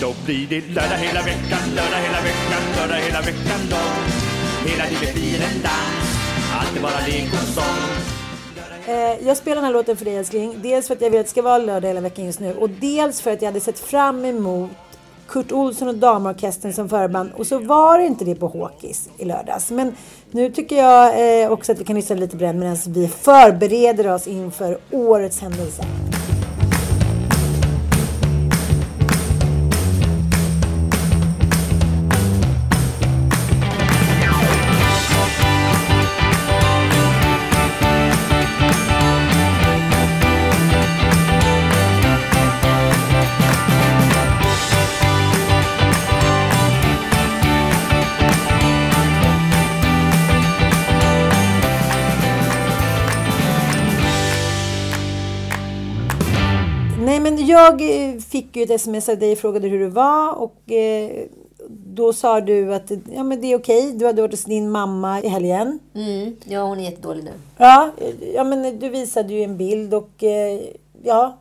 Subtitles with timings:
[0.00, 4.04] Då blir det lördag hela veckan, lördag hela veckan, lördag hela veckan lång.
[4.66, 6.08] Hela livet blir en dans,
[6.58, 8.94] allt bara lek och sång.
[8.94, 10.58] Eh, jag spelar den här låten för dig älskling.
[10.62, 12.54] Dels för att jag vill att det ska vara lördag hela veckan just nu.
[12.54, 14.70] Och dels för att jag hade sett fram emot
[15.28, 17.30] Kurt Olsson och Damorkestern som förband.
[17.36, 19.70] Och så var det inte det på Håkis i lördags.
[19.70, 19.94] Men
[20.30, 24.14] nu tycker jag eh, också att vi kan lyssna lite på den medan vi förbereder
[24.14, 25.84] oss inför årets händelse.
[57.58, 61.10] Jag eh, fick ju ett sms av dig och frågade hur det var och eh,
[61.68, 63.92] då sa du att ja, men det är okej.
[63.92, 65.78] Du hade varit hos din mamma i helgen.
[65.94, 66.36] Mm.
[66.44, 67.30] Ja, hon är jättedålig nu.
[67.56, 70.60] Ja, eh, ja men du visade ju en bild och eh,
[71.02, 71.38] ja,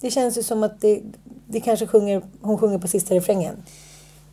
[0.00, 1.00] det känns ju som att det,
[1.46, 3.56] det kanske sjunger, hon sjunger på sista refrängen.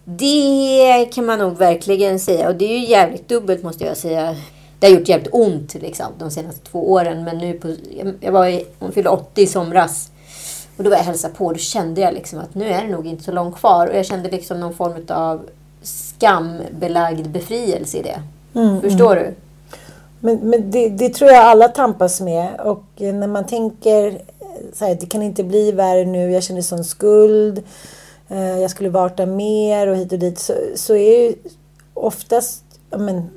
[0.06, 2.50] Det kan man nog verkligen säga.
[2.50, 4.36] Och det är ju jävligt dubbelt måste jag säga.
[4.80, 7.24] Det har gjort jävligt ont liksom, de senaste två åren.
[7.24, 7.76] Men nu på,
[8.20, 10.12] jag var i, hon fyllde 80 i somras.
[10.78, 12.84] Och då var jag och hälsade på och då kände jag liksom att nu är
[12.84, 13.88] det nog inte så långt kvar.
[13.88, 15.46] Och jag kände liksom någon form av
[15.82, 18.22] skambelagd befrielse i det.
[18.60, 19.34] Mm, Förstår du?
[20.20, 22.60] Men, men det, det tror jag alla tampas med.
[22.60, 24.16] Och eh, när man tänker eh,
[24.74, 27.64] så här, det kan inte bli värre nu, jag känner sån skuld.
[28.28, 30.40] Eh, jag skulle varit där mer och hit och dit.
[30.40, 31.34] Så, så är ju
[31.94, 33.30] oftast, men,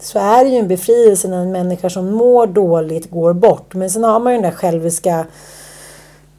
[0.00, 3.74] så är det ju en befrielse när en människa som mår dåligt går bort.
[3.74, 5.26] Men sen har man ju den där själviska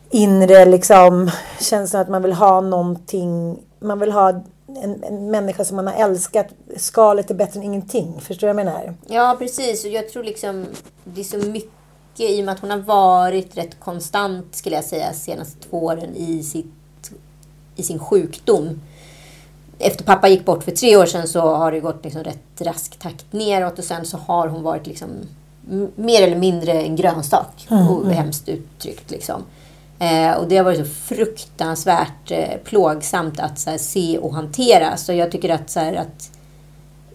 [0.09, 3.59] inre liksom känslan att man vill ha någonting.
[3.79, 6.47] Man vill ha en, en människa som man har älskat.
[6.77, 8.21] Skalet är bättre än ingenting.
[8.21, 8.93] Förstår du vad jag menar?
[9.07, 9.85] Ja, precis.
[9.85, 10.65] Och jag tror liksom
[11.03, 11.71] det är så mycket
[12.17, 16.15] i och med att hon har varit rätt konstant, skulle jag säga, senaste två åren
[16.15, 17.11] i, sitt,
[17.75, 18.81] i sin sjukdom.
[19.79, 22.99] Efter pappa gick bort för tre år sedan så har det gått liksom rätt rask
[22.99, 25.09] takt neråt och sen så har hon varit liksom
[25.95, 27.67] mer eller mindre en grönsak.
[27.69, 29.43] och hemskt uttryckt liksom.
[29.99, 34.97] Eh, och det har varit så fruktansvärt eh, plågsamt att så här, se och hantera.
[34.97, 36.31] Så jag tycker att, så här, att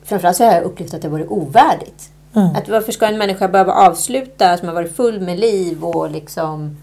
[0.04, 2.10] framförallt så har jag upplevt att det har varit ovärdigt.
[2.32, 6.76] Att varför ska en människa behöva avsluta som har varit full med liv och liksom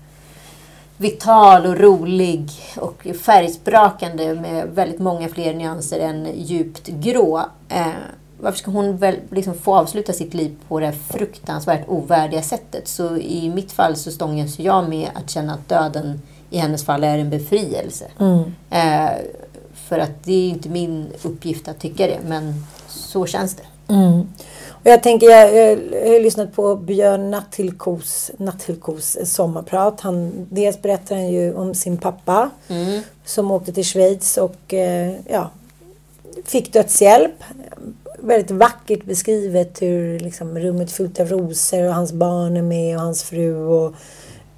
[0.98, 7.46] vital och rolig och färgsprakande med väldigt många fler nyanser än djupt grå.
[7.70, 7.88] Eh,
[8.40, 12.88] varför ska hon väl liksom få avsluta sitt liv på det här fruktansvärt ovärdiga sättet?
[12.88, 17.04] Så i mitt fall så stångas jag med att känna att döden i hennes fall
[17.04, 18.06] är en befrielse.
[18.70, 19.10] Eh,
[19.74, 22.54] för att det är inte min uppgift att tycka det, men
[22.88, 23.94] så känns det.
[24.70, 27.32] Och jag tänker, jag, jag, jag har lyssnat på Björn
[28.38, 30.02] Natthillkos sommarprat.
[30.02, 32.50] Han, dels berättar han ju om sin pappa
[33.26, 35.50] som åkte till Schweiz och eh, ja,
[36.46, 37.44] fick dödshjälp.
[38.28, 42.96] Väldigt vackert beskrivet hur liksom, rummet är fullt av rosor och hans barn är med
[42.96, 43.56] och hans fru.
[43.56, 43.94] Och,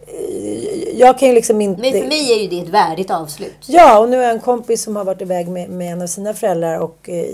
[0.07, 1.81] eh, jag kan ju liksom inte...
[1.81, 3.55] Men för mig är ju det ett värdigt avslut.
[3.65, 6.07] Ja, och nu har jag en kompis som har varit iväg med, med en av
[6.07, 7.25] sina föräldrar och, eh,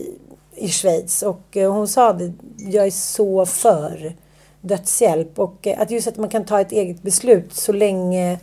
[0.55, 1.23] i Schweiz.
[1.23, 4.13] Och eh, hon sa det, jag är så för
[4.61, 5.39] dödshjälp.
[5.39, 8.39] Och eh, att just att man kan ta ett eget beslut så länge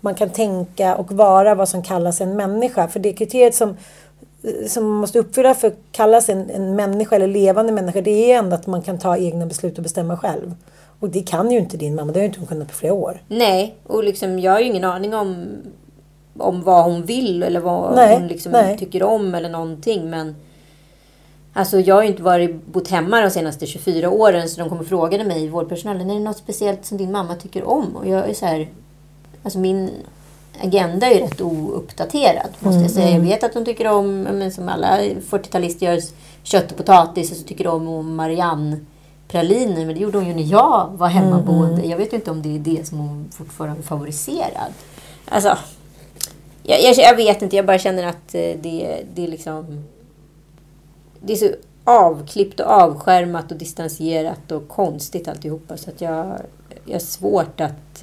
[0.00, 2.88] man kan tänka och vara vad som kallas en människa.
[2.88, 3.76] För det kriteriet som,
[4.68, 8.38] som man måste uppfylla för att kallas en, en människa eller levande människa, det är
[8.38, 10.54] ändå att man kan ta egna beslut och bestämma själv.
[11.00, 12.94] Och det kan ju inte din mamma, det har ju inte hon kunnat på flera
[12.94, 13.20] år.
[13.28, 15.46] Nej, och liksom, jag har ju ingen aning om,
[16.38, 18.78] om vad hon vill eller vad Nej, hon liksom nej.
[18.78, 20.10] tycker om eller någonting.
[20.10, 20.36] Men
[21.52, 24.82] alltså, jag har ju inte varit, bott hemma de senaste 24 åren så de kommer
[24.82, 27.96] och frågade mig, vårdpersonalen, är det något speciellt som din mamma tycker om?
[27.96, 28.68] Och jag är så här,
[29.42, 29.90] alltså min
[30.62, 33.10] agenda är ju rätt ouppdaterad måste jag säga.
[33.10, 36.00] Jag vet att de tycker om, men som alla 40-talister gör,
[36.42, 38.76] kött och potatis och så tycker de om Marianne
[39.28, 41.86] praliner, men det gjorde hon ju när jag var hemmaboende.
[41.86, 44.68] Jag vet inte om det är det som hon fortfarande favoriserar.
[45.28, 45.58] Alltså,
[46.62, 49.84] jag, jag, jag vet inte, jag bara känner att eh, det, det är liksom...
[51.20, 51.48] Det är så
[51.84, 55.76] avklippt och avskärmat och distanserat och konstigt alltihopa.
[55.76, 56.38] Så att jag,
[56.84, 58.02] jag har svårt att...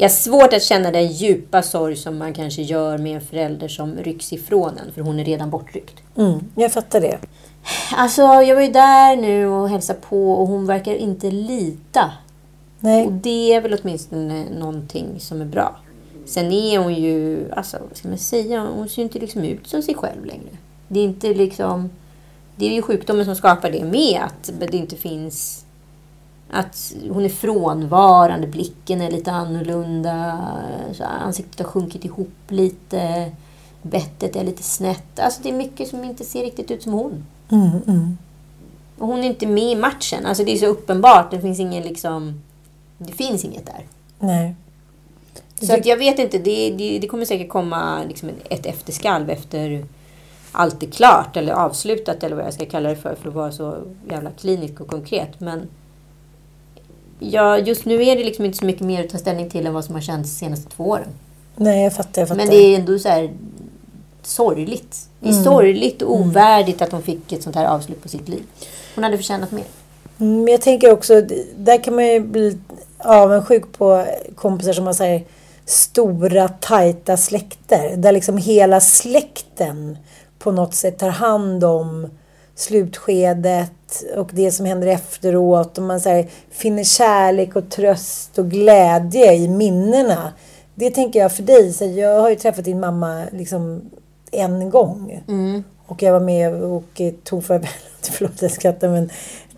[0.00, 3.68] Jag har svårt att känna den djupa sorg som man kanske gör med en förälder
[3.68, 5.94] som rycks ifrån en, för hon är redan bortryckt.
[6.16, 7.18] Mm, jag fattar det.
[7.96, 12.12] Alltså, jag var ju där nu och hälsade på och hon verkar inte lita.
[12.78, 13.06] Nej.
[13.06, 15.76] Och det är väl åtminstone någonting som är bra.
[16.26, 19.82] Sen är hon ju, alltså vad ska man säga, hon ser inte liksom ut som
[19.82, 20.56] sig själv längre.
[20.88, 21.90] Det är inte liksom...
[22.56, 25.64] Det är ju sjukdomen som skapar det med, att det inte finns...
[26.52, 30.48] Att hon är frånvarande, blicken är lite annorlunda,
[31.20, 33.30] ansiktet har sjunkit ihop lite,
[33.82, 35.20] bettet är lite snett.
[35.20, 37.24] Alltså det är mycket som inte ser riktigt ut som hon.
[37.50, 38.18] Mm, mm.
[38.98, 40.26] Och hon är inte med i matchen.
[40.26, 41.30] Alltså det är så uppenbart.
[41.30, 42.42] Det finns ingen liksom...
[42.98, 43.84] Det finns inget där.
[44.18, 44.54] Nej.
[45.62, 46.38] Så att jag vet inte.
[46.38, 49.84] Det, det, det kommer säkert komma liksom ett efterskalv efter
[50.52, 53.52] allt är klart eller avslutat eller vad jag ska kalla det för för att vara
[53.52, 53.76] så
[54.10, 55.40] jävla klinisk och konkret.
[55.40, 55.68] Men
[57.20, 59.74] ja, just nu är det liksom inte så mycket mer att ta ställning till än
[59.74, 61.08] vad som har känts de senaste två åren.
[61.56, 62.22] Nej, jag fattar.
[62.22, 62.36] Jag fattar.
[62.44, 63.30] Men det är ändå så här
[64.22, 65.08] sorgligt.
[65.20, 68.42] Det är sorgligt och ovärdigt att hon fick ett sånt här avslut på sitt liv.
[68.94, 69.64] Hon hade förtjänat mer.
[70.18, 71.20] Mm, Men jag tänker också,
[71.56, 72.58] där kan man ju bli
[72.98, 75.24] avundsjuk på kompisar som har så här
[75.64, 77.96] stora, tajta släkter.
[77.96, 79.98] Där liksom hela släkten
[80.38, 82.08] på något sätt tar hand om
[82.54, 83.72] slutskedet
[84.16, 85.78] och det som händer efteråt.
[85.78, 90.32] Och man så här, finner kärlek och tröst och glädje i minnena.
[90.74, 91.72] Det tänker jag för dig.
[91.72, 93.90] Så jag har ju träffat din mamma liksom
[94.30, 95.22] en gång.
[95.86, 97.68] Och jag var med och tog farväl,
[98.02, 99.10] förlåt jag skrattar men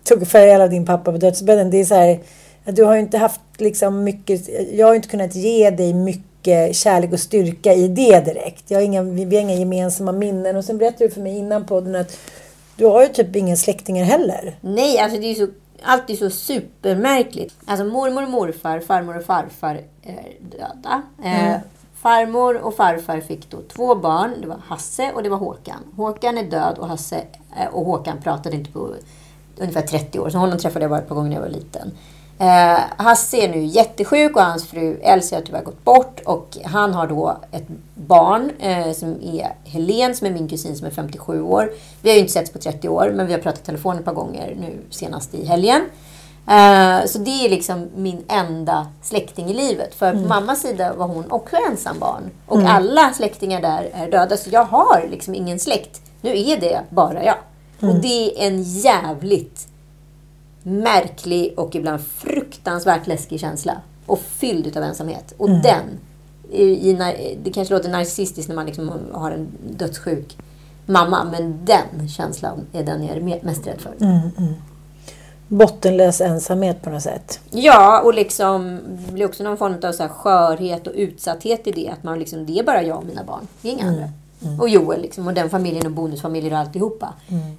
[0.03, 1.69] tog farväl av din pappa på dödsbädden.
[1.69, 2.19] Det är så här,
[2.65, 6.75] du har ju inte haft liksom mycket, jag har ju inte kunnat ge dig mycket
[6.75, 8.63] kärlek och styrka i det direkt.
[8.67, 10.55] Jag har inga, vi vi har inga gemensamma minnen.
[10.55, 12.17] Och sen berättade du för mig innan podden att
[12.75, 14.55] du har ju typ inga släktingar heller.
[14.61, 15.47] Nej, alltså det är så,
[15.83, 17.55] allt är så supermärkligt.
[17.65, 21.01] Alltså mormor och morfar, farmor och farfar är döda.
[21.23, 21.57] Eh,
[21.95, 24.33] farmor och farfar fick då två barn.
[24.41, 25.79] Det var Hasse och det var Håkan.
[25.95, 27.21] Håkan är död och Hasse
[27.59, 28.95] eh, och Håkan pratade inte på
[29.57, 30.29] ungefär 30 år.
[30.29, 31.91] Så honom träffade jag bara ett par gånger när jag var liten.
[32.39, 36.19] Eh, Hasse är nu jättesjuk och hans fru Elsie har tyvärr gått bort.
[36.25, 40.87] Och han har då ett barn eh, som är Helen som är min kusin som
[40.87, 41.71] är 57 år.
[42.01, 44.05] Vi har ju inte setts på 30 år men vi har pratat i telefon ett
[44.05, 45.81] par gånger nu senast i helgen.
[46.47, 49.95] Eh, så det är liksom min enda släkting i livet.
[49.95, 52.31] För på mammas sida var hon också ensam barn.
[52.47, 54.37] Och alla släktingar där är döda.
[54.37, 56.01] Så jag har liksom ingen släkt.
[56.21, 57.35] Nu är det bara jag.
[57.79, 59.67] Och det är en jävligt
[60.63, 63.81] märklig och ibland fruktansvärt läskig känsla.
[64.05, 65.33] Och fylld utav ensamhet.
[65.37, 65.99] Och den,
[66.51, 70.37] i, i, det kanske låter narcissistiskt när man liksom har en dödssjuk
[70.85, 71.23] mamma.
[71.31, 73.93] Men den känslan är den jag är me- mest rädd för.
[75.47, 77.39] Bottenlös ensamhet på något sätt.
[77.49, 81.71] Ja, och liksom det blir också någon form av så här skörhet och utsatthet i
[81.71, 81.89] det.
[81.89, 83.47] Att man liksom, det är bara jag och mina barn.
[83.61, 84.09] Det är inga andra.
[84.59, 87.13] Och Joel liksom, och den familjen och bonusfamiljer och alltihopa.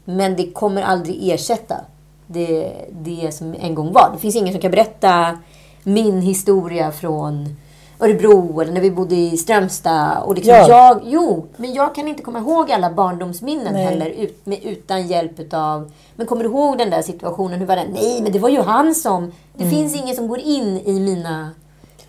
[0.04, 1.80] Men det kommer aldrig ersätta
[2.26, 4.10] det, det som en gång var.
[4.12, 5.38] Det finns ingen som kan berätta
[5.82, 7.56] min historia från
[8.00, 10.22] Örebro eller när vi bodde i Strömstad.
[10.24, 10.68] Och liksom Ja.
[10.68, 13.84] jag, jo, men jag kan inte komma ihåg alla barndomsminnen Nej.
[13.84, 15.92] heller ut, med, utan hjälp utav...
[16.16, 17.58] Men kommer du ihåg den där situationen?
[17.58, 17.90] Hur var den?
[17.90, 19.32] Nej, men det var ju han som...
[19.56, 21.50] Det finns ingen som går in i mina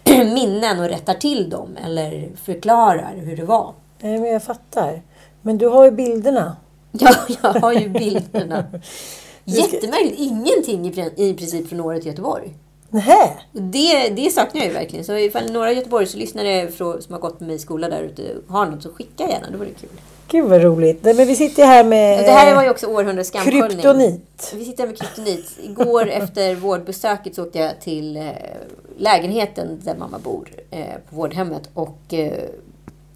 [0.33, 3.73] minnen och rättar till dem eller förklarar hur det var.
[4.01, 5.01] Nej, men jag fattar.
[5.41, 6.55] Men du har ju bilderna.
[6.91, 8.63] Ja, jag har ju bilderna.
[9.45, 10.19] Jättemärkligt.
[10.19, 12.53] Ingenting i, prin- i princip från året i Göteborg.
[12.89, 13.29] Nähä?
[13.51, 15.05] Det, det saknar jag ju verkligen.
[15.05, 18.83] Så ifall några Göteborgslyssnare som har gått med mig i skola där ute har något
[18.83, 19.49] så skicka gärna.
[19.51, 19.89] Det vore kul.
[20.27, 21.03] Gud vad roligt.
[21.03, 23.69] Nej, men vi sitter här med Det här var ju också århundradets skamsköljning.
[23.69, 24.53] kryptonit.
[24.55, 25.51] Vi sitter här med kryptonit.
[25.63, 28.23] Igår efter vårdbesöket så åkte jag till eh,
[28.97, 32.43] lägenheten där mamma bor eh, på vårdhemmet och eh,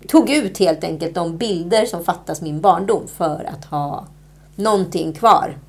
[0.07, 4.07] tog ut helt enkelt de bilder som fattas min barndom för att ha
[4.55, 5.57] någonting kvar.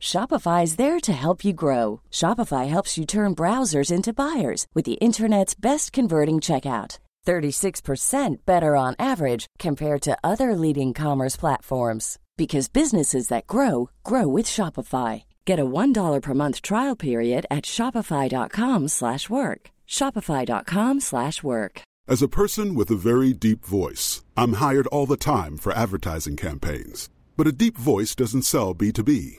[0.00, 2.00] Shopify is there to help you grow.
[2.10, 6.98] Shopify helps you turn browsers into buyers with the internet's best converting checkout.
[7.26, 14.26] 36% better on average compared to other leading commerce platforms because businesses that grow grow
[14.26, 15.24] with Shopify.
[15.44, 19.70] Get a $1 per month trial period at shopify.com/work.
[19.86, 21.82] shopify.com/work.
[22.08, 26.36] As a person with a very deep voice, I'm hired all the time for advertising
[26.36, 27.10] campaigns.
[27.36, 29.38] But a deep voice doesn't sell B2B,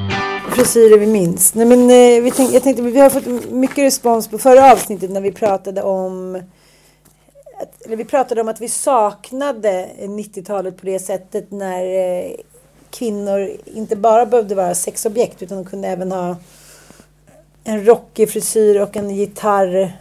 [0.51, 1.53] Frisyrer vi minns.
[1.53, 5.11] Nej, men, eh, vi tänk, jag tänkte, vi har fått mycket respons på förra avsnittet
[5.11, 6.35] när vi pratade om
[7.61, 12.31] att, eller vi pratade om att vi saknade 90-talet på det sättet när eh,
[12.89, 16.35] kvinnor inte bara behövde vara sexobjekt utan de kunde även ha
[17.63, 19.97] en rockig frisyr och en gitarr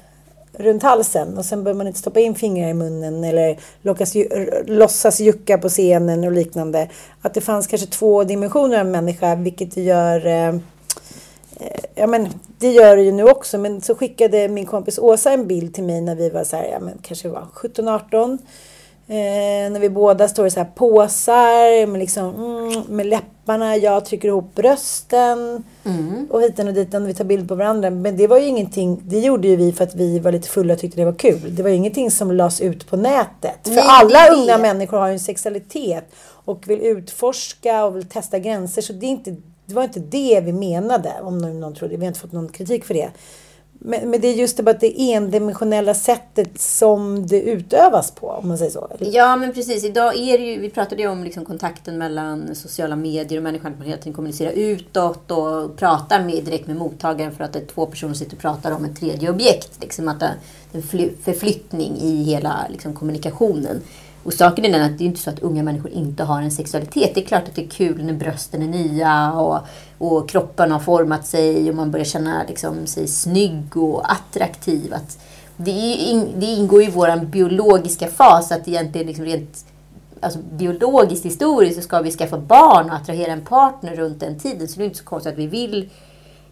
[0.60, 1.38] runt halsen.
[1.38, 4.14] Och sen behöver man inte stoppa in fingrar i munnen eller lockas,
[4.66, 6.88] låtsas jucka på scenen och liknande.
[7.22, 12.28] Att det fanns kanske två dimensioner av en människa vilket gör eh, eh, ja men
[12.58, 13.58] det gör det ju nu också.
[13.58, 16.68] Men så skickade min kompis Åsa en bild till mig när vi var så här,
[16.72, 18.38] ja men kanske var 17-18.
[19.10, 23.06] Eh, när vi båda står i så här påsar med, liksom, mm, med
[23.50, 23.76] läpparna.
[23.76, 25.64] Jag trycker ihop brösten.
[25.84, 26.26] Mm.
[26.30, 26.94] Och hiten och dit.
[26.94, 27.90] Vi tar bild på varandra.
[27.90, 29.00] Men det var ju ingenting.
[29.04, 31.54] Det gjorde ju vi för att vi var lite fulla och tyckte det var kul.
[31.54, 33.58] Det var ju ingenting som lades ut på nätet.
[33.64, 36.04] För Nej, alla unga människor har ju en sexualitet.
[36.44, 38.82] Och vill utforska och vill testa gränser.
[38.82, 41.96] Så det är inte det var inte det vi menade, om någon trodde.
[41.96, 43.10] Vi har inte fått någon kritik för det.
[43.82, 48.48] Men, men det är just det, bara det endimensionella sättet som det utövas på, om
[48.48, 48.88] man säger så.
[48.94, 49.16] Eller?
[49.16, 49.84] Ja, men precis.
[49.84, 53.72] Idag är det ju, vi pratade ju om liksom kontakten mellan sociala medier och människan.
[53.72, 57.58] Att man hela tiden kommunicerar utåt och pratar med, direkt med mottagaren för att det
[57.58, 59.70] är två personer sitter och pratar om ett tredje objekt.
[59.80, 60.36] Liksom att det är
[60.72, 63.80] en förflyttning i hela liksom, kommunikationen.
[64.22, 66.50] Och saken är den att det är inte så att unga människor inte har en
[66.50, 67.14] sexualitet.
[67.14, 69.58] Det är klart att det är kul när brösten är nya och,
[70.00, 74.94] och kroppen har format sig och man börjar känna liksom, sig snygg och attraktiv.
[74.94, 75.18] Att
[75.56, 79.64] det, in, det ingår i vår biologiska fas att egentligen liksom rent
[80.20, 84.68] alltså biologiskt historiskt så ska vi skaffa barn och attrahera en partner runt den tiden.
[84.68, 85.90] Så det är inte så konstigt att vi vill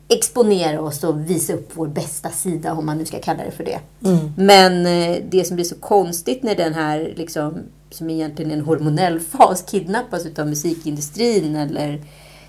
[0.09, 3.65] exponera oss och visa upp vår bästa sida, om man nu ska kalla det för
[3.65, 3.79] det.
[4.05, 4.33] Mm.
[4.37, 8.65] Men eh, det som blir så konstigt när den här, liksom, som egentligen är en
[8.65, 12.03] hormonell fas, kidnappas av musikindustrin eller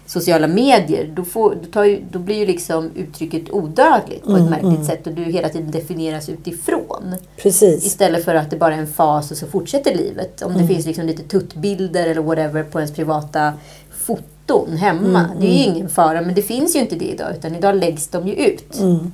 [0.09, 4.49] sociala medier, då, får, då, ju, då blir ju liksom uttrycket odödligt på ett mm,
[4.49, 4.85] märkligt mm.
[4.85, 7.15] sätt och du hela tiden definieras utifrån.
[7.37, 7.85] Precis.
[7.85, 10.41] Istället för att det bara är en fas och så fortsätter livet.
[10.41, 10.67] Om det mm.
[10.67, 13.53] finns liksom lite tuttbilder eller whatever på ens privata
[13.91, 15.19] foto foton hemma.
[15.19, 15.75] Mm, det är ju mm.
[15.75, 17.35] ingen fara, men det finns ju inte det idag.
[17.37, 18.79] Utan idag läggs de ju ut.
[18.79, 19.11] Mm.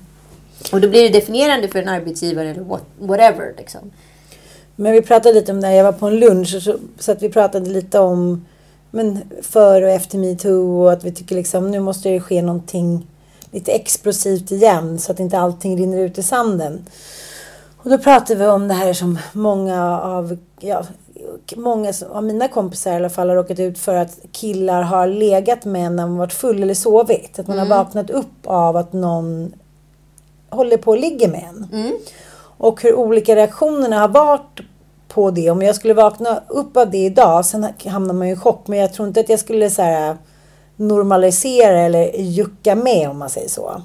[0.72, 3.54] Och då blir det definierande för en arbetsgivare eller what, whatever.
[3.58, 3.92] Liksom.
[4.76, 6.64] Men vi pratade lite om det jag var på en lunch.
[6.64, 8.46] Så, så att vi pratade lite om
[8.96, 10.84] men för och efter metoo.
[10.84, 13.08] Och att vi tycker liksom nu måste det ske någonting
[13.52, 15.00] lite explosivt igen.
[15.00, 16.86] Så att inte allting rinner ut i sanden.
[17.78, 20.86] Och då pratade vi om det här som många av ja,
[21.56, 25.66] många av mina kompisar i alla fall har råkat ut för att killar har legat
[25.66, 27.40] med när man varit full eller sovit.
[27.40, 27.72] Att man mm.
[27.72, 29.54] har vaknat upp av att någon
[30.50, 31.68] håller på och ligger med en.
[31.74, 31.98] Mm.
[32.58, 34.60] Och hur olika reaktionerna har varit
[35.16, 35.50] på det.
[35.50, 38.68] Om jag skulle vakna upp av det idag, sen hamnar man ju i chock.
[38.68, 40.18] Men jag tror inte att jag skulle så här,
[40.76, 43.82] normalisera eller jucka med om man säger så.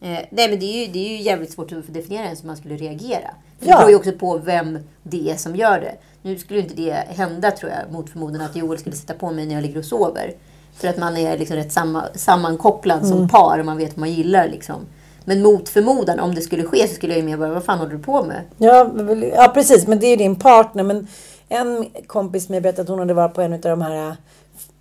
[0.00, 2.46] Eh, nej men det är, ju, det är ju jävligt svårt att definiera ens hur
[2.46, 3.30] man skulle reagera.
[3.58, 3.72] För ja.
[3.72, 5.96] Det beror ju också på vem det är som gör det.
[6.22, 9.46] Nu skulle inte det hända, tror jag, mot förmodan att Joel skulle sitta på mig
[9.46, 10.34] när jag ligger och sover.
[10.74, 13.10] För att man är liksom rätt samma, sammankopplad mm.
[13.10, 14.48] som par och man vet vad man gillar.
[14.48, 14.76] Liksom.
[15.24, 17.78] Men mot förmodan, om det skulle ske, så skulle jag ju mer bara, vad fan
[17.78, 18.40] håller du på med?
[18.58, 18.90] Ja,
[19.36, 19.86] ja precis.
[19.86, 20.82] Men det är ju din partner.
[20.82, 21.08] Men
[21.48, 24.16] en kompis med berättade att hon hade varit på en av de här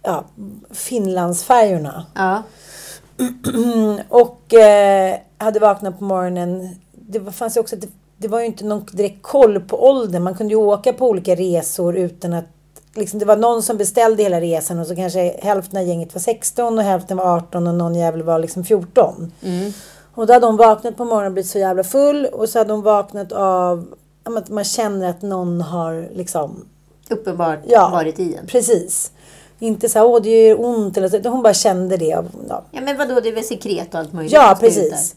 [0.01, 0.23] ja,
[0.71, 2.05] Finlandsfärjorna.
[2.15, 2.43] Ja.
[4.09, 6.75] och eh, hade vaknat på morgonen.
[6.91, 7.87] Det fanns ju också ett
[8.23, 10.23] det var ju inte någon direkt koll på åldern.
[10.23, 12.45] Man kunde ju åka på olika resor utan att
[12.95, 16.21] Liksom, det var någon som beställde hela resan och så kanske hälften av gänget var
[16.21, 19.31] 16 och hälften var 18 och någon jävel var liksom 14.
[19.41, 19.73] Mm.
[20.13, 22.73] Och då hade hon vaknat på morgonen och blivit så jävla full och så hade
[22.73, 26.65] hon vaknat av att man känner att någon har liksom...
[27.09, 28.47] Uppenbart ja, varit i en.
[28.47, 29.11] Precis.
[29.59, 31.29] Inte så här, åh det gör ont eller så.
[31.29, 32.05] Hon bara kände det.
[32.05, 34.33] Ja, ja men vadå, det är väl sekret och allt möjligt?
[34.33, 35.15] Ja, precis.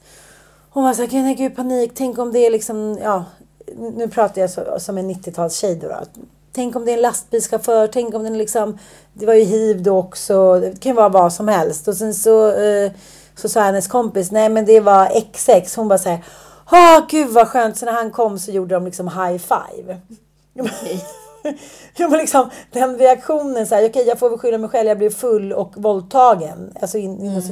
[0.71, 3.25] Hon var såhär, gud panik, tänk om det är liksom, ja.
[3.97, 5.97] Nu pratar jag så, som en 90-talstjej då, då.
[6.53, 7.87] Tänk om det är en lastbilschaufför.
[7.87, 8.79] Tänk om den liksom...
[9.13, 10.61] Det var ju hiv då också.
[10.61, 11.89] Det kan ju vara vad som helst.
[11.89, 12.93] Och sen så, eh,
[13.37, 15.77] så sa hennes kompis, nej men det var XX.
[15.77, 16.25] Hon bara säger,
[16.73, 17.77] åh gud vad skönt.
[17.77, 20.01] Så när han kom så gjorde de liksom high five.
[20.55, 20.65] Ja,
[22.09, 24.99] men liksom, den reaktionen så här, okej okay, jag får väl skylla mig själv, jag
[24.99, 26.73] blev full och våldtagen.
[26.81, 27.43] Alltså in, inom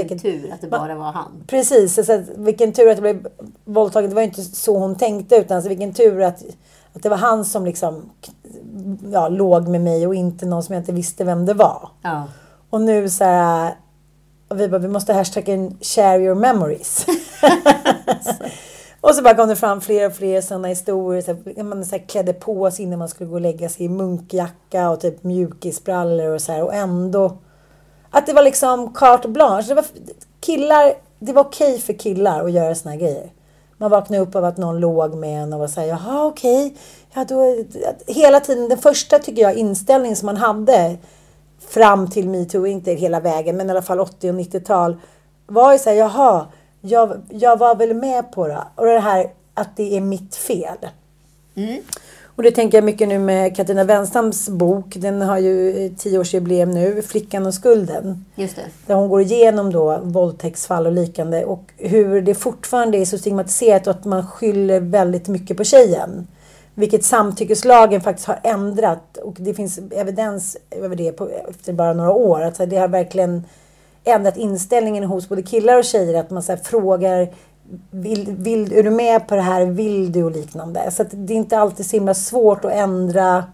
[0.00, 1.44] Vilken tur att det bara var han.
[1.46, 3.28] Precis, alltså, vilken tur att jag blev
[3.64, 4.10] våldtagen.
[4.10, 6.42] Det var inte så hon tänkte utan alltså, vilken tur att,
[6.92, 8.10] att det var han som liksom
[9.12, 11.88] ja, låg med mig och inte någon som jag inte visste vem det var.
[12.02, 12.24] Ja.
[12.70, 13.74] Och nu så här,
[14.54, 17.06] och vi bara, vi måste hashtaggen share your memories.
[19.00, 21.22] Och så bara kom det fram fler och fler sådana historier.
[21.22, 23.86] Så här, man så här, klädde på sig innan man skulle gå och lägga sig
[23.86, 26.62] i munkjacka och typ mjukisbrallor och så här.
[26.62, 27.38] Och ändå...
[28.10, 29.68] Att det var liksom carte blanche.
[29.68, 29.84] Det var,
[30.40, 33.32] killar, det var okej för killar att göra såna här grejer.
[33.76, 36.66] Man vaknade upp av att någon låg med en och var såhär, jaha okej.
[36.66, 36.78] Okay.
[37.14, 37.64] Ja, då,
[38.06, 40.96] hela tiden, den första tycker jag inställningen som man hade
[41.68, 44.96] fram till metoo, inte hela vägen, men i alla fall 80 och 90-tal.
[45.46, 46.46] Var ju såhär, jaha
[46.84, 48.62] jag, jag var väl med på det.
[48.74, 50.78] Och det här att det är mitt fel.
[51.54, 51.82] Mm.
[52.36, 54.96] Och det tänker jag mycket nu med Katarina Wenstams bok.
[54.96, 57.02] Den har ju tioårsjubileum nu.
[57.02, 58.24] Flickan och skulden.
[58.34, 58.62] Just det.
[58.86, 61.44] Där hon går igenom då våldtäktsfall och liknande.
[61.44, 66.26] Och hur det fortfarande är så stigmatiserat och att man skyller väldigt mycket på tjejen.
[66.74, 69.16] Vilket samtyckeslagen faktiskt har ändrat.
[69.16, 72.42] Och det finns evidens över det på, efter bara några år.
[72.42, 73.44] Alltså det har verkligen
[74.04, 76.20] ändrat inställningen hos både killar och tjejer.
[76.20, 77.28] Att man så frågar
[77.90, 79.66] vill, vill, är du med på det här?
[79.66, 80.22] Vill du?
[80.22, 80.90] Och liknande.
[80.90, 83.44] Så det är inte alltid så himla svårt att ändra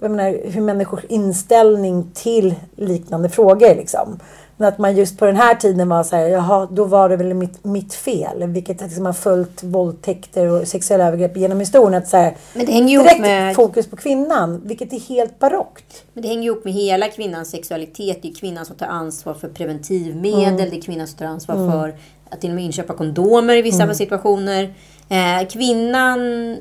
[0.00, 3.74] jag menar, hur människors inställning till liknande frågor.
[3.74, 4.20] Liksom.
[4.60, 7.16] Men att man just på den här tiden var så här, jaha, då var det
[7.16, 8.46] väl mitt, mitt fel.
[8.46, 12.02] Vilket liksom har följt våldtäkter och sexuella övergrepp genom historien.
[12.02, 13.56] Att så här, Men det hänger direkt med...
[13.56, 16.04] fokus på kvinnan, vilket är helt barockt.
[16.12, 18.22] Men det hänger ihop med hela kvinnans sexualitet.
[18.22, 20.42] Det är kvinnan som tar ansvar för preventivmedel.
[20.42, 20.70] Mm.
[20.70, 21.72] Det är kvinnan som tar ansvar mm.
[21.72, 21.94] för
[22.30, 23.94] att till och med inköpa kondomer i vissa mm.
[23.94, 24.74] situationer.
[25.08, 26.58] Eh, kvinnans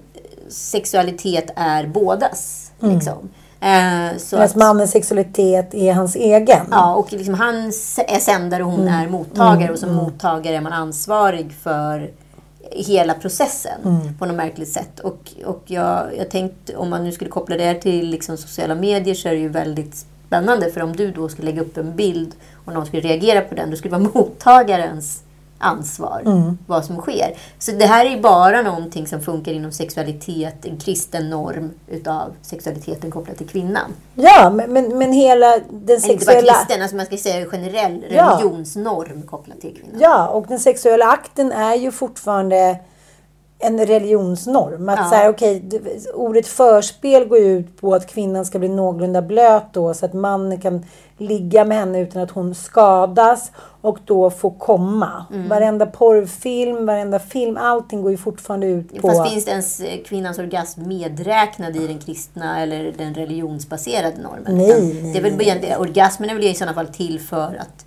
[0.49, 2.71] sexualitet är bådas.
[2.81, 2.95] Mm.
[2.95, 3.29] Liksom.
[3.59, 6.65] Eh, så att mannens sexualitet är hans egen.
[6.71, 7.55] Ja, och liksom han
[8.07, 8.93] är sändare och hon mm.
[8.93, 9.61] är mottagare.
[9.61, 9.73] Mm.
[9.73, 10.03] Och som mm.
[10.03, 12.11] mottagare är man ansvarig för
[12.71, 14.17] hela processen mm.
[14.17, 14.99] på något märkligt sätt.
[14.99, 19.15] Och, och jag, jag tänkte, om man nu skulle koppla det till liksom sociala medier
[19.15, 20.71] så är det ju väldigt spännande.
[20.71, 23.69] För om du då skulle lägga upp en bild och någon skulle reagera på den,
[23.69, 25.23] då skulle det vara mottagarens
[25.59, 26.57] ansvar mm.
[26.67, 27.37] vad som sker.
[27.59, 33.11] Så det här är bara någonting som funkar inom sexualitet, en kristen norm utav sexualiteten
[33.11, 33.93] kopplat till kvinnan.
[34.15, 36.39] Ja, men, men, men hela den sexuella...
[36.39, 39.29] Inte bara kristen, alltså man ska säga generell religionsnorm ja.
[39.29, 39.99] kopplat till kvinnan.
[39.99, 42.79] Ja, och den sexuella akten är ju fortfarande
[43.59, 44.89] en religionsnorm.
[44.89, 45.09] Att ja.
[45.09, 45.61] så här, okay,
[46.13, 50.61] ordet förspel går ut på att kvinnan ska bli någorlunda blöt då så att mannen
[50.61, 50.85] kan
[51.17, 55.25] ligga med henne utan att hon skadas och då få komma.
[55.33, 55.49] Mm.
[55.49, 59.07] Varenda porrfilm, varenda film, allting går ju fortfarande ut på...
[59.07, 64.57] Fast finns det ens eh, kvinnans orgasm medräknad i den kristna eller den religionsbaserade normen?
[64.57, 65.77] Nej, nej, det är väl, nej.
[65.77, 67.85] Orgasmen är väl i sådana fall till för att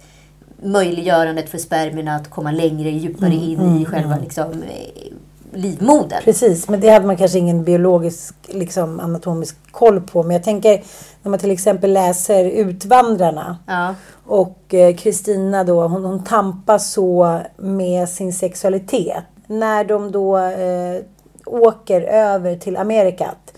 [0.63, 4.25] möjliggörandet för spermierna att komma längre, djupare mm, in mm, i själva mm.
[4.25, 5.13] liksom, eh,
[5.53, 6.23] livmodern.
[6.25, 10.23] Precis, men det hade man kanske ingen biologisk liksom, anatomisk koll på.
[10.23, 10.83] Men jag tänker
[11.23, 13.59] när man till exempel läser Utvandrarna.
[13.67, 13.95] Ja.
[14.27, 19.25] Och eh, Kristina då, hon, hon tampas så med sin sexualitet.
[19.47, 21.03] När de då eh,
[21.47, 23.53] åker över till Amerikat.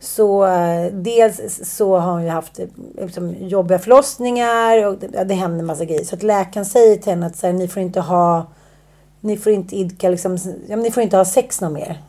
[0.00, 2.60] Så eh, dels så har hon ju haft
[3.00, 6.04] liksom, jobbiga förlossningar och det, det händer en massa grejer.
[6.04, 8.46] Så att läkaren säger till henne att så här, ni får inte ha
[9.20, 12.02] ni får inte idka liksom, ja, ni får inte ha sex något mer.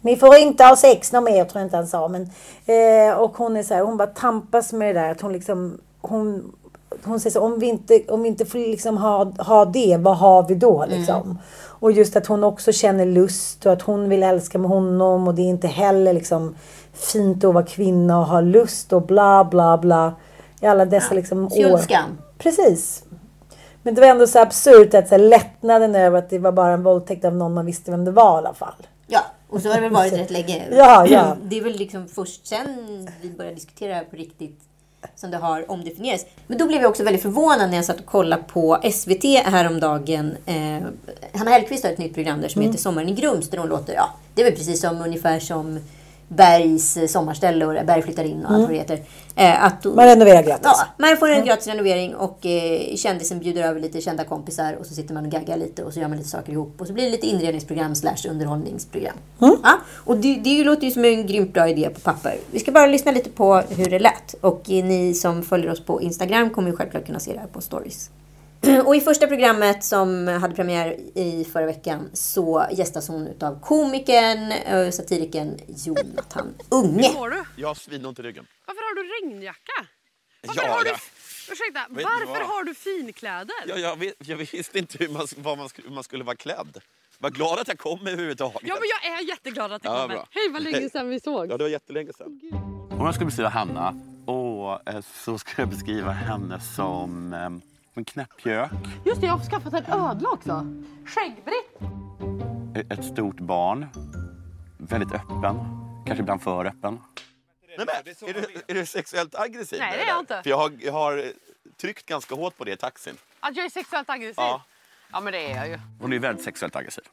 [0.00, 2.08] Ni får inte ha sex något mer, tror jag inte han sa.
[2.08, 2.22] Men,
[2.66, 5.78] eh, och hon är så här, hon bara tampas med det där att hon liksom,
[6.00, 6.52] hon,
[7.04, 10.16] hon säger så om vi inte, om vi inte får liksom ha, ha det, vad
[10.16, 10.98] har vi då mm.
[10.98, 11.22] liksom?
[11.22, 11.38] Mm.
[11.80, 15.34] Och just att hon också känner lust och att hon vill älska med honom och
[15.34, 16.54] det är inte heller liksom
[16.92, 20.14] fint att vara kvinna och ha lust och bla bla bla.
[20.60, 21.14] I alla dessa ja.
[21.14, 21.50] liksom år.
[22.38, 23.02] Precis.
[23.82, 26.72] Men det var ändå så absurt att så här, lättnaden över att det var bara
[26.72, 28.86] en våldtäkt av någon man visste vem det var i alla fall.
[29.06, 30.66] Ja, och så har det väl varit rätt länge.
[30.70, 31.36] Ja, ja.
[31.42, 34.60] Det är väl liksom först sen vi började diskutera det på riktigt
[35.16, 36.26] som det har omdefinierats.
[36.46, 40.36] Men då blev jag också väldigt förvånad när jag satt och kollade på SVT häromdagen.
[40.46, 40.82] Eh,
[41.34, 42.70] Hanna Hellquist har ett nytt program där som mm.
[42.70, 45.78] heter Sommaren i Grums där hon låter, ja, det är väl precis som ungefär som
[46.32, 49.00] Bergs eh, sommarställe och Berg flyttar in och allt vad det heter.
[49.36, 50.64] Eh, att, Man renoverar gratis.
[50.64, 54.86] Ja, man får en gratis renovering och eh, kändisen bjuder över lite kända kompisar och
[54.86, 56.92] så sitter man och gaggar lite och så gör man lite saker ihop och så
[56.92, 59.16] blir det lite inredningsprogram slash underhållningsprogram.
[59.38, 62.36] Ja, och det, det låter ju som en grymt bra idé på papper.
[62.50, 65.84] Vi ska bara lyssna lite på hur det lät och eh, ni som följer oss
[65.84, 68.10] på Instagram kommer ju självklart kunna se det här på stories.
[68.86, 74.52] Och i första programmet som hade premiär i förra veckan så gästas hon av komikern
[74.86, 77.08] och satirikern Jonathan Unge.
[77.08, 77.44] Hur mår du?
[77.56, 78.46] Jag har svinont i ryggen.
[78.66, 79.86] Varför har du regnjacka?
[80.46, 80.90] Varför Ja, har du...
[80.90, 80.96] ja.
[81.52, 83.54] Ursäkta, Vet varför har du finkläder?
[83.66, 86.36] Jag, jag, vet, jag visste inte hur man, vad man, skulle, hur man skulle vara
[86.36, 86.78] klädd.
[87.18, 88.60] Var glad att jag kom överhuvudtaget.
[88.64, 90.14] Ja, men jag är jätteglad att du Ja, kommer.
[90.14, 90.26] bra.
[90.30, 91.50] Hej, vad länge sedan vi såg.
[91.50, 92.40] Ja, det var jättelänge sedan.
[92.90, 93.94] Om jag ska beskriva Hanna
[94.26, 97.50] och, eh, så ska jag beskriva henne som eh,
[98.00, 98.70] en knäppjök,
[99.04, 100.66] Just det, jag har skaffat en ödla också.
[101.06, 102.90] Skäggbritt.
[102.92, 103.86] ett stort barn,
[104.78, 105.56] väldigt öppen,
[106.06, 107.00] kanske ibland för öppen.
[107.78, 109.78] Nej, men, är, du, är du sexuellt aggressiv?
[109.78, 110.42] Nej, det är jag inte.
[110.42, 111.32] För jag har, jag har
[111.80, 113.14] tryckt ganska hårt på det i taxin.
[113.40, 114.34] Att jag är sexuellt aggressiv?
[114.36, 114.62] Ja.
[115.12, 115.78] Ja, men det är jag ju.
[116.00, 117.04] Hon är väldigt sexuellt aggressiv.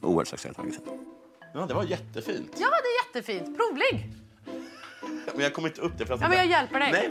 [0.00, 0.82] Oerhört sexuellt aggressiv.
[1.54, 2.56] Ja, det var jättefint.
[2.58, 3.56] Ja, det är jättefint.
[3.56, 4.12] Provlig.
[5.34, 6.06] Men jag kommer inte upp det.
[6.06, 6.92] För att Ja, men jag hjälper dig.
[6.92, 7.08] Nej,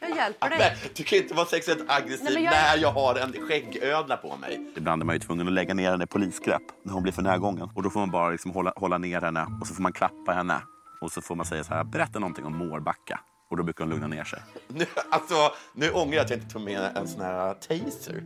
[0.00, 0.08] men.
[0.10, 0.58] Jag hjälper dig.
[0.58, 4.36] Nej, du kan inte vara sexuellt aggressiv Nej, jag- när jag har en skäggödla på
[4.36, 4.72] mig.
[4.76, 7.22] Ibland är man ju tvungen att lägga ner henne i polisgrepp när hon blir för
[7.22, 7.68] närgången.
[7.74, 10.32] Och då får man bara liksom hålla, hålla ner henne och så får man klappa
[10.32, 10.60] henne.
[11.00, 13.20] Och så får man säga så här, berätta någonting om Mårbacka.
[13.50, 14.42] Och då brukar hon lugna ner sig.
[14.68, 15.34] Nu, alltså,
[15.74, 18.22] nu ångrar jag att jag inte tog med en sån här taser.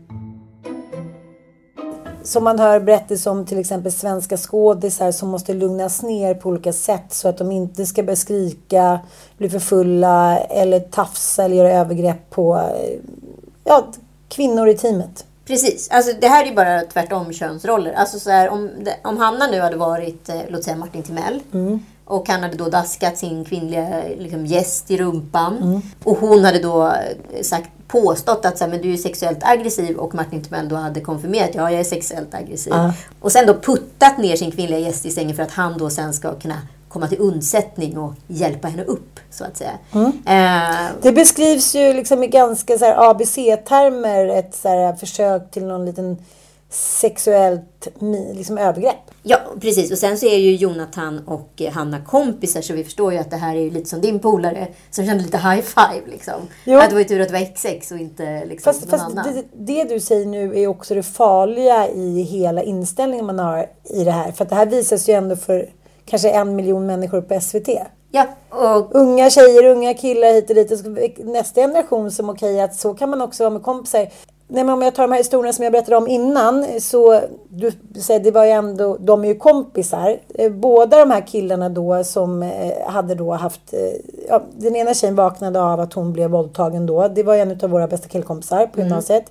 [2.25, 6.73] Som man hör berättelser om till exempel svenska skådisar som måste lugnas ner på olika
[6.73, 9.01] sätt så att de inte ska börja skrika,
[9.39, 12.99] bli för fulla eller tafsa eller göra övergrepp på eh,
[13.65, 13.87] ja,
[14.29, 15.25] kvinnor i teamet.
[15.47, 15.89] Precis.
[15.91, 17.93] Alltså, det här är ju bara tvärtom könsroller.
[17.93, 18.71] Alltså, så här, om,
[19.05, 21.41] om Hanna nu hade varit, eh, låt säga Martin Timell.
[22.05, 25.83] Och han hade då daskat sin kvinnliga liksom, gäst i rumpan.
[26.05, 29.97] Och hon hade då eh, sagt, påstått att så här, men du är sexuellt aggressiv.
[29.97, 32.73] Och Martin Timell då hade konfirmerat, ja jag är sexuellt aggressiv.
[33.21, 36.13] Och sen då puttat ner sin kvinnliga gäst i sängen för att han då sen
[36.13, 39.73] ska kunna komma till undsättning och hjälpa henne upp, så att säga.
[40.27, 46.17] Eh, Det beskrivs ju liksom i ganska ABC-termer ett så här försök till någon liten
[46.71, 47.89] sexuellt
[48.35, 49.04] liksom övergrepp.
[49.27, 49.93] Ja, precis.
[49.93, 53.31] Och sen så är ju Jonathan och eh, Hanna kompisar så vi förstår ju att
[53.31, 56.35] det här är lite som din polare som kände lite high five liksom.
[56.65, 56.79] Jo.
[56.79, 59.19] Att det var ju tur att det var XX och inte liksom Fast, någon fast
[59.19, 59.35] annan.
[59.35, 64.05] det, det du säger nu är också det farliga i hela inställningen man har i
[64.05, 64.33] det här.
[64.33, 65.71] För att det här visas ju ändå för
[66.05, 67.69] kanske en miljon människor på SVT.
[68.11, 71.19] Ja, och Unga tjejer, unga killar hit och dit.
[71.25, 74.09] Nästa generation som okej att så kan man också vara med kompisar.
[74.49, 76.81] Nej, men om jag tar de här historierna som jag berättade om innan.
[76.81, 80.19] Så du säger det var ju ändå, de är ju kompisar.
[80.35, 83.81] Eh, Båda de här killarna då som eh, hade då haft, eh,
[84.29, 87.09] ja, den ena tjejen vaknade av att hon blev våldtagen då.
[87.09, 89.25] Det var en av våra bästa killkompisar på gymnasiet.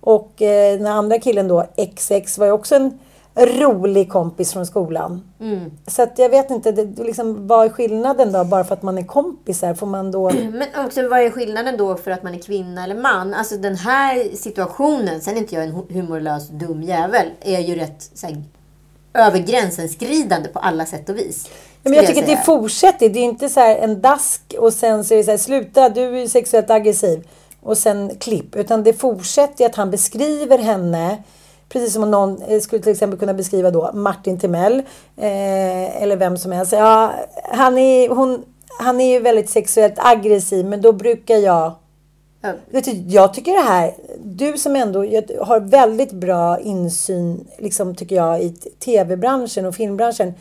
[0.00, 2.98] Och eh, den andra killen då, XX, var ju också en
[3.36, 5.22] rolig kompis från skolan.
[5.86, 8.44] Så att jag vet inte, det, liksom, vad är skillnaden då?
[8.44, 10.30] Bara för att man är kompisar, får man då...
[10.52, 13.34] Men också vad är skillnaden då för att man är kvinna eller man?
[13.34, 17.74] Alltså den här situationen, sen är inte jag en hu- humorlös dum jävel, är ju
[17.74, 18.42] rätt så här,
[19.14, 21.48] över gränsen skridande på alla sätt och vis.
[21.82, 23.08] Men jag tycker att det fortsätter.
[23.08, 26.22] Det är inte så en dask och sen så är det så här, sluta, du
[26.22, 27.28] är sexuellt aggressiv.
[27.62, 28.56] Och sen klipp.
[28.56, 31.22] Utan det fortsätter att han beskriver henne
[31.68, 34.78] Precis som om någon eh, skulle till exempel kunna beskriva då Martin Timell.
[35.16, 36.72] Eh, eller vem som helst.
[36.72, 37.12] Ja,
[37.44, 38.44] han, är, hon,
[38.78, 41.72] han är ju väldigt sexuellt aggressiv men då brukar jag
[42.70, 44.98] du, jag tycker det här, du som ändå
[45.40, 48.50] har väldigt bra insyn, liksom, tycker jag, i
[48.84, 50.34] tv-branschen och filmbranschen.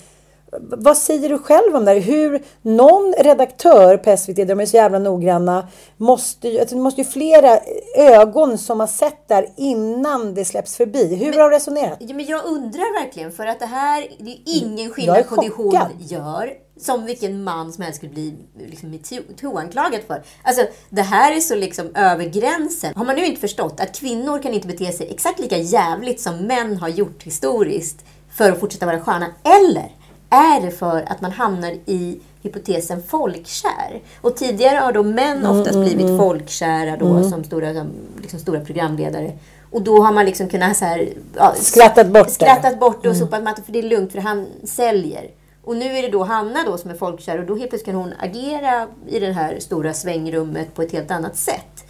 [0.61, 1.99] Vad säger du själv om det här?
[1.99, 7.01] Hur någon redaktör på SVT, de är så jävla noggranna, måste ju, alltså, det måste
[7.01, 7.59] ju flera
[7.95, 11.15] ögon som har sett det här innan det släpps förbi.
[11.15, 11.97] Hur har du resonerat?
[11.99, 15.49] Ja, men jag undrar verkligen, för att det här, det är ingen skillnad på det
[15.49, 18.35] hon gör som vilken man som helst skulle bli
[18.69, 20.23] liksom, metoo-anklagad för.
[20.43, 22.93] Alltså, det här är så liksom över gränsen.
[22.95, 26.37] Har man nu inte förstått att kvinnor kan inte bete sig exakt lika jävligt som
[26.37, 28.05] män har gjort historiskt
[28.37, 29.27] för att fortsätta vara sköna?
[29.43, 29.91] Eller
[30.35, 34.01] är det för att man hamnar i hypotesen folkkär?
[34.21, 37.87] Och tidigare har då män Mm, oftast blivit folkkära då, som, stora, som
[38.21, 39.31] liksom stora programledare.
[39.71, 42.33] Och då har man liksom kunnat så här, ja, Skrattat bort det.
[42.33, 45.27] skrattat bort det och sopat mattan för det är lugnt för han säljer.
[45.63, 47.95] Och nu är det då Hanna då som är folkkär och då helt plötsligt kan
[47.95, 51.85] hon agera i det här stora svängrummet på ett helt annat sätt.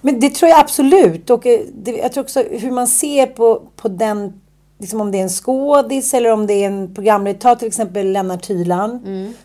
[0.00, 1.30] Men det tror jag absolut.
[1.30, 4.40] Och eh, det, jag tror också hur man ser på, på den
[4.78, 7.40] liksom om det är en skådis eller om det är en programledare.
[7.40, 9.00] Ta till exempel Lennart Hyland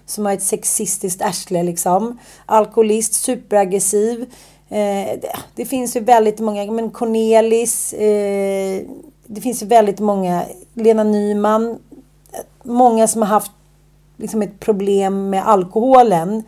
[0.05, 2.19] som har ett sexistiskt arsle liksom.
[2.45, 4.21] Alkoholist, superaggressiv.
[4.69, 7.93] Eh, det, det finns ju väldigt många, men Cornelis.
[7.93, 8.81] Eh,
[9.25, 10.43] det finns ju väldigt många.
[10.73, 11.79] Lena Nyman.
[12.63, 13.51] Många som har haft
[14.17, 16.43] liksom ett problem med alkoholen.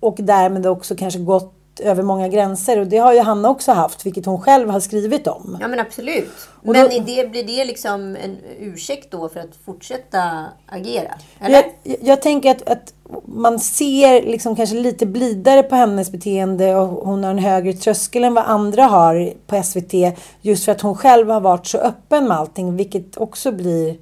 [0.00, 2.78] Och därmed också kanske gått över många gränser.
[2.80, 5.58] Och det har ju Hanna också haft, vilket hon själv har skrivit om.
[5.60, 6.30] Ja men absolut.
[6.62, 11.14] Men då- är det, blir det liksom en ursäkt då för att fortsätta agera?
[11.40, 11.62] Eller?
[11.82, 16.88] Jag, jag tänker att, att man ser liksom kanske lite blidare på hennes beteende och
[16.88, 20.18] hon har en högre tröskel än vad andra har på SVT.
[20.40, 23.96] Just för att hon själv har varit så öppen med allting, vilket också blir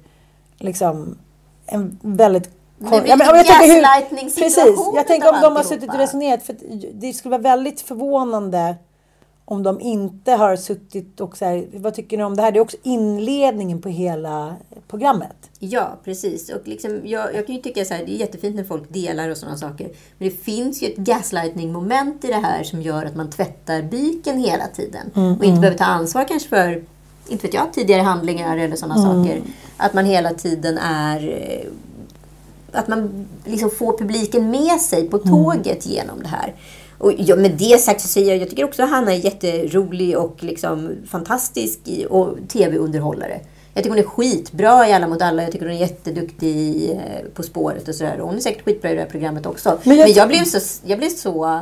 [0.57, 1.17] liksom
[1.65, 2.49] en väldigt...
[2.89, 3.81] Blir Ja, men- en jag tänker hur-
[4.43, 4.75] Precis.
[4.95, 6.43] Jag tänker om de har suttit och resonerat.
[6.43, 6.59] För att
[6.93, 8.75] det skulle vara väldigt förvånande
[9.45, 12.51] om de inte har suttit och så här, vad tycker ni om det här?
[12.51, 14.55] Det är också inledningen på hela
[14.87, 15.35] programmet.
[15.59, 16.49] Ja, precis.
[16.49, 19.29] Och liksom, jag, jag kan ju tycka så här, det är jättefint när folk delar
[19.29, 19.89] och sådana saker.
[20.17, 24.37] Men det finns ju ett gaslightning-moment i det här som gör att man tvättar byken
[24.37, 25.11] hela tiden.
[25.39, 26.83] och inte behöver ta ansvar kanske för,
[27.27, 29.41] inte vet jag, tidigare handlingar eller sådana saker.
[29.77, 31.63] Att man hela tiden är...
[32.73, 36.53] Att man liksom får publiken med sig på tåget genom det här.
[36.97, 40.17] Och ja, med det sagt så säger jag, jag tycker också att Hanna är jätterolig
[40.17, 43.39] och liksom fantastisk i, och tv-underhållare.
[43.73, 45.43] Jag tycker hon är skitbra i Alla mot alla.
[45.43, 48.17] Jag tycker hon är jätteduktig i eh, På spåret och sådär.
[48.19, 49.69] Hon är säkert skitbra i det här programmet också.
[49.69, 51.59] Men Men jag- jag, blev, så, jag blev så...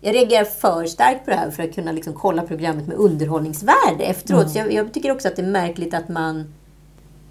[0.00, 4.04] Jag reagerar för starkt på det här för att kunna liksom kolla programmet med underhållningsvärde
[4.04, 4.50] efteråt.
[4.50, 6.44] Så jag, jag tycker också att det är märkligt att man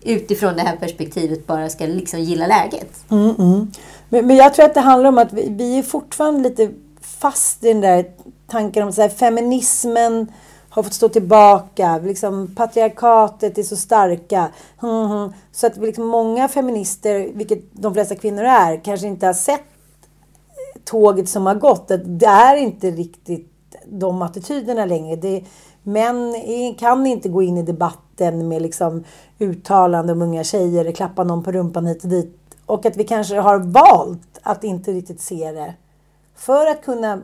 [0.05, 3.11] utifrån det här perspektivet bara ska liksom gilla läget.
[3.11, 3.71] Mm, mm.
[4.09, 7.63] Men, men jag tror att det handlar om att vi, vi är fortfarande lite fast
[7.63, 8.05] i den där
[8.47, 10.31] tanken om att feminismen
[10.69, 11.97] har fått stå tillbaka.
[11.97, 14.49] Liksom, patriarkatet är så starka.
[14.83, 15.33] Mm, mm.
[15.51, 19.63] Så att liksom, många feminister, vilket de flesta kvinnor är, kanske inte har sett
[20.83, 21.91] tåget som har gått.
[21.91, 23.51] Att det är inte riktigt
[23.85, 25.15] de attityderna längre.
[25.15, 25.43] Det,
[25.83, 27.63] män är- kan inte gå in i
[28.17, 29.03] debatten med liksom
[29.39, 32.37] uttalanden om unga tjejer, klappa någon på rumpan hit och dit.
[32.65, 35.73] Och att vi kanske har valt att inte riktigt se det.
[36.35, 37.21] För att kunna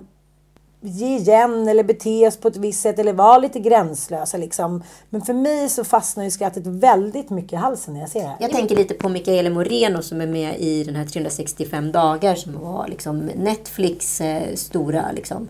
[0.83, 4.37] ge igen eller bete oss på ett visst sätt eller vara lite gränslösa.
[4.37, 4.83] Liksom.
[5.09, 8.27] Men för mig så fastnar ju skrattet väldigt mycket i halsen när jag ser det
[8.27, 8.37] här.
[8.39, 12.59] Jag tänker lite på Michaela Moreno som är med i den här 365 dagar som
[12.59, 15.47] var liksom Netflix eh, stora liksom,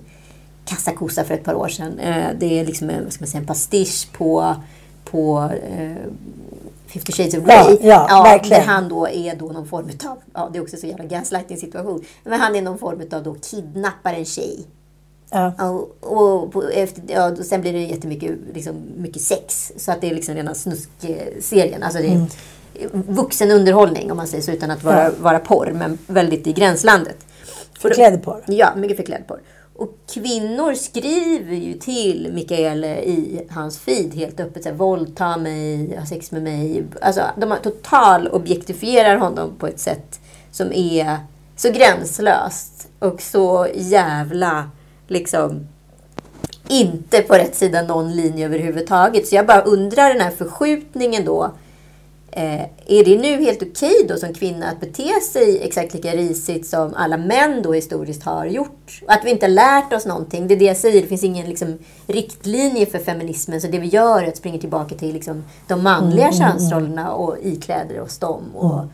[0.66, 2.00] kassakossa för ett par år sedan.
[2.00, 4.56] Eh, det är liksom en, vad ska man säga, en pastisch på,
[5.12, 5.92] på eh,
[6.88, 7.78] 50 shades of Ja, Grey.
[7.90, 8.60] ja, verkligen.
[8.62, 11.58] Där han då är då någon form av, ja det är också så jävla gaslighting
[11.58, 12.04] situation.
[12.24, 14.60] Men han är någon form av då kidnappar en tjej.
[15.30, 15.54] Ja.
[15.70, 19.72] Och, och på, efter, ja, och sen blir det jättemycket liksom, mycket sex.
[19.78, 21.84] Så att det är liksom rena snuskserien.
[21.84, 22.26] Alltså det är
[22.94, 25.12] vuxen underhållning om man säger så utan att vara, Ja.
[25.20, 25.72] vara porr.
[25.76, 27.18] Men väldigt i gränslandet.
[27.80, 28.44] Förklädd porr.
[28.48, 29.40] Ja, mycket förklädd porr.
[29.82, 34.64] Och kvinnor skriver ju till Mikael i hans feed helt öppet.
[34.64, 36.84] Såhär, Våldta mig, ha sex med mig.
[37.02, 40.20] Alltså, de total objektifierar honom på ett sätt
[40.52, 41.18] som är
[41.56, 44.70] så gränslöst och så jävla
[45.08, 45.68] liksom
[46.68, 49.28] inte på rätt sida någon linje överhuvudtaget.
[49.28, 51.52] Så jag bara undrar den här förskjutningen då.
[52.34, 56.68] Eh, är det nu helt okej då som kvinna att bete sig exakt lika risigt
[56.68, 59.02] som alla män då historiskt har gjort?
[59.08, 60.48] Att vi inte lärt oss någonting.
[60.48, 61.02] Det är det jag säger.
[61.02, 63.62] Det finns ingen liksom, riktlinje för feminismen.
[63.62, 68.02] Så det vi gör är att springa tillbaka till liksom, de manliga könsrollerna och ikläder
[68.02, 68.44] oss dem.
[68.56, 68.86] Och, och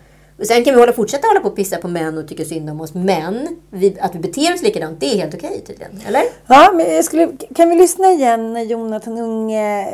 [0.46, 2.82] sen kan vi hålla, fortsätta hålla på och pissa på män och tycka synd om
[2.82, 2.94] oss.
[2.94, 6.02] Men vi, att vi beter oss likadant, det är helt okej tydligen.
[6.08, 6.22] Eller?
[6.48, 9.88] Ja, men jag skulle, kan vi lyssna igen när Jonathan Unge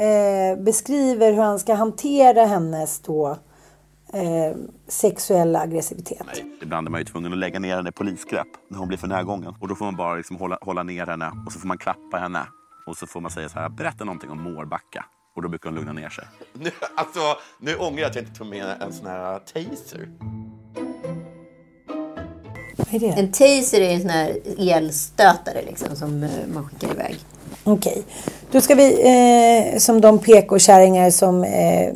[0.52, 3.38] eh, beskriver hur han ska hantera hennes då,
[4.14, 6.44] eh, sexuella aggressivitet?
[6.62, 9.08] Ibland är man ju tvungen att lägga ner henne i polisgrepp när hon blir för
[9.08, 9.56] närgången.
[9.60, 12.18] Och då får man bara liksom hålla, hålla ner henne och så får man klappa
[12.18, 12.42] henne.
[12.88, 15.06] Och så får man säga så här, berätta någonting om Mårbacka.
[15.36, 16.26] Och då brukar hon lugna ner sig.
[16.54, 17.20] Nu, alltså,
[17.60, 20.10] nu ångrar jag att jag inte tog med en sån här taser.
[22.78, 23.08] Vad är det?
[23.08, 27.20] En taser är en sån här elstötare liksom, som eh, man skickar iväg.
[27.64, 28.04] Okej.
[28.52, 29.02] Då ska vi,
[29.74, 31.94] eh, som de PK-kärringar som eh,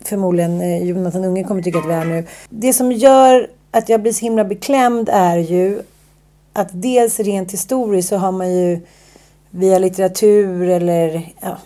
[0.00, 2.26] förmodligen eh, Jonathan Unge kommer tycka att vi är nu.
[2.48, 5.82] Det som gör att jag blir så himla beklämd är ju
[6.52, 8.80] att dels rent historiskt så har man ju
[9.50, 11.58] via litteratur eller ja,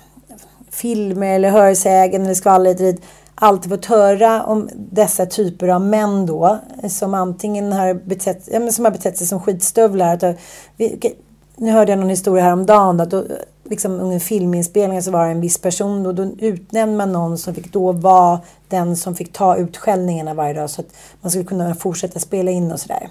[0.81, 3.03] filmer eller hörsägen eller skvaller hit och dit
[3.35, 8.73] alltid fått höra om dessa typer av män då som antingen har betett, ja, men
[8.73, 10.14] som har betett sig som skitstövlar.
[10.14, 10.38] Att,
[10.77, 11.14] vi,
[11.57, 13.25] nu hörde jag någon historia häromdagen att då
[13.64, 17.55] liksom under filminspelningen så var det en viss person och då utnämnde man någon som
[17.55, 20.88] fick då vara den som fick ta utskällningarna varje dag så att
[21.21, 23.09] man skulle kunna fortsätta spela in och sådär.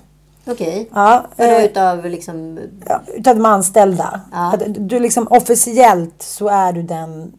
[0.48, 0.90] Okej.
[0.94, 2.60] Ja, eh, utav liksom...
[2.86, 4.22] ja, utav de anställda.
[4.32, 4.54] Ja.
[4.54, 7.34] Att du liksom officiellt så är du den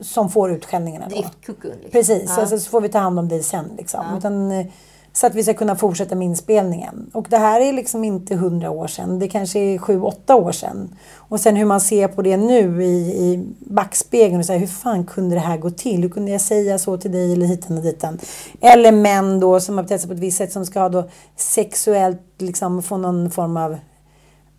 [0.00, 1.08] som får utskällningarna.
[1.08, 1.70] Driftkuckun.
[1.70, 1.90] Liksom.
[1.90, 2.40] Precis, Ja.
[2.40, 3.64] alltså, så får vi ta hand om dig sen.
[3.78, 4.04] Liksom.
[4.18, 4.66] Utan, eh,
[5.12, 7.10] så att vi ska kunna fortsätta med inspelningen.
[7.12, 9.18] Och det här är liksom inte hundra år sedan.
[9.18, 10.96] Det kanske är sju, åtta år sedan.
[11.14, 12.88] Och sen hur man ser på det nu i,
[13.24, 14.38] i backspegeln.
[14.40, 16.02] Och så här, hur fan kunde det här gå till?
[16.02, 18.18] Hur kunde jag säga så till dig eller hitan och ditan?
[18.60, 21.08] Eller män då som har betett sig på ett visst sätt som ska ha då
[21.36, 23.76] sexuellt liksom få någon form av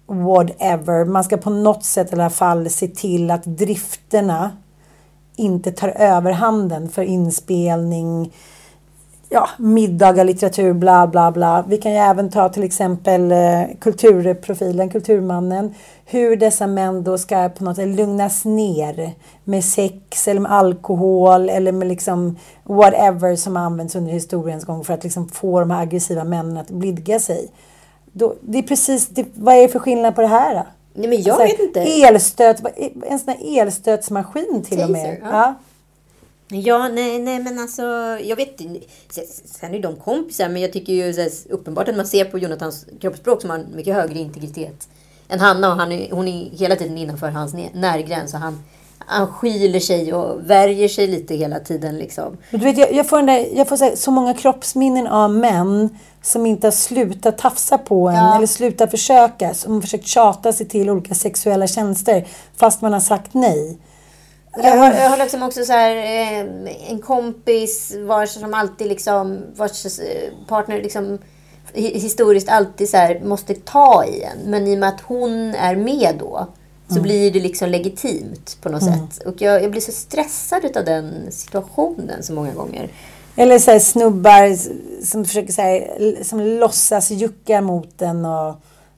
[0.07, 1.05] whatever.
[1.05, 4.51] Man ska på något sätt i alla fall se till att drifterna
[5.39, 8.31] inte tar överhanden för inspelning,
[9.29, 11.65] ja, middagar, litteratur, bla bla bla.
[11.67, 15.73] Vi kan ju även ta till exempel eh, kulturprofilen, kulturmannen.
[16.05, 19.11] Hur dessa män då ska på något sätt lugnas ner
[19.43, 24.93] med sex eller med alkohol eller med liksom whatever som används under historiens gång för
[24.93, 27.51] att liksom få de här aggressiva männen att blidga sig.
[28.11, 30.63] Då, det är precis, det, vad är det för skillnad på det här då?
[30.93, 31.79] Nej, men jag Så här, vet inte.
[31.81, 32.57] Elstöt,
[33.07, 35.03] en sån här elstötsmaskin till och med.
[35.03, 35.29] Taser, ja.
[35.31, 35.55] Ja.
[36.51, 37.81] Ja, nej, nej, men alltså,
[38.23, 38.79] jag vet inte.
[39.45, 42.25] Sen- är ju de kompisar, men jag tycker ju så här, uppenbart att man ser
[42.25, 44.87] på Jonathans kroppsspråk som har mycket högre integritet
[45.29, 45.69] än Hanna.
[45.71, 48.33] Och han är, hon är hela tiden innanför hans nä- närgräns.
[48.33, 48.63] Och han,
[49.09, 51.97] han skyler sig och värjer sig lite hela tiden.
[51.97, 52.37] Liksom.
[52.51, 55.89] Du vet, jag, jag får, där, jag får så, här, så många kroppsminnen av män
[56.21, 58.35] som inte har slutat tafsa på en Ja.
[58.35, 59.53] eller slutat försöka.
[59.53, 63.77] Som har försökt tjata sig till olika sexuella tjänster fast man har sagt nej.
[64.63, 66.45] Jag har, jag har liksom också så här, eh,
[66.91, 71.17] en kompis vars som alltid liksom, vars eh, partner liksom
[71.73, 74.51] hi- historiskt alltid så här, måste ta i en.
[74.51, 76.47] Men i och med att hon är med då
[76.89, 79.27] så blir det liksom legitimt på något sätt.
[79.27, 82.89] Och jag, jag blir så stressad av den situationen så många gånger.
[83.35, 84.55] Eller så snubbar
[85.05, 88.55] som försöker så här, som låtsas jucka mot en och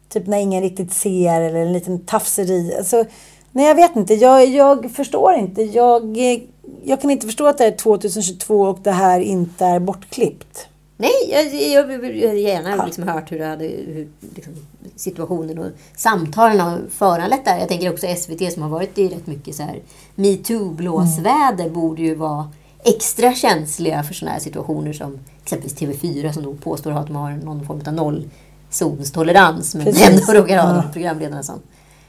[0.10, 2.75] typ när ingen riktigt ser eller en liten tafseri.
[2.77, 3.06] Alltså,
[3.51, 4.13] nej, jag vet inte.
[4.13, 5.62] Jag, jag förstår inte.
[5.62, 6.39] Jag, eh,
[6.84, 10.67] jag kan inte förstå att det är 2022 och det här inte är bortklippt.
[11.02, 14.54] Nej, jag, jag, jag, jag gärna liksom hört hur, det hade, hur liksom,
[14.96, 17.60] situationen och samtalen har föranlett det här.
[17.60, 19.80] Jag tänker också SVT som har varit i rätt mycket så här
[20.16, 22.50] metoo-blåsväder borde ju vara
[22.84, 27.32] extra känsliga för sådana här situationer som exempelvis TV4 som då påstår att de har
[27.32, 30.10] någon form av nollzonstolerans men Precis.
[30.30, 30.82] ändå råkar ha Ja.
[30.82, 31.60] de programledarna som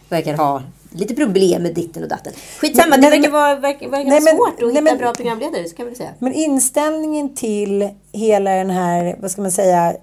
[0.09, 0.62] verkar ha
[0.94, 2.33] lite problem med ditten och datten.
[2.61, 5.14] Skitsamma, Men- det verkar vara, verkar, verkar Nej, men- svårt att nej, hitta men- bra
[5.14, 6.11] programledare, så kan vi säga.
[6.18, 9.94] Men inställningen till hela den här, vad ska man säga,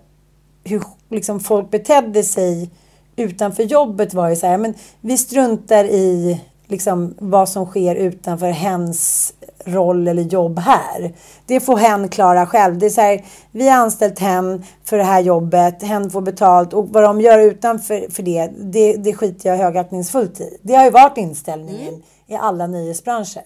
[0.64, 2.70] hur liksom folk betedde sig
[3.16, 8.50] utanför jobbet var ju så här, men vi struntar i liksom vad som sker utanför
[8.50, 9.34] hens
[9.74, 11.14] roll eller jobb här.
[11.46, 12.78] Det får hen klara själv.
[12.78, 16.74] Det är så här, vi har anställt hen för det här jobbet, hen får betalt
[16.74, 20.58] och vad de gör utanför för det, det, det skiter jag högaktningsfullt i.
[20.62, 23.44] Det har ju varit inställningen i alla nöjesbranscher.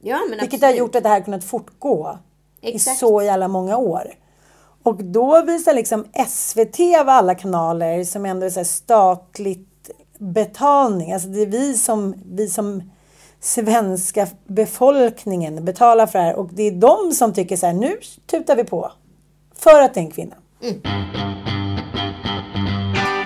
[0.00, 0.78] Ja, men Vilket har absolut.
[0.78, 2.18] gjort att det här har kunnat fortgå
[2.62, 2.96] Exakt.
[2.96, 4.14] i så jävla många år.
[4.82, 11.12] Och då visar liksom SVT av alla kanaler som ändå är så statligt betalning.
[11.12, 12.91] Alltså det är vi som, vi som
[13.42, 16.36] svenska befolkningen betalar för det här.
[16.36, 18.92] Och det är de som tycker så här, nu tutar vi på.
[19.54, 20.34] För att det är en kvinna.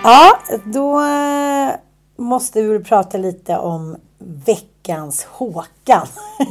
[0.03, 1.71] Ja, då eh,
[2.17, 6.07] måste vi prata lite om veckans Håkan.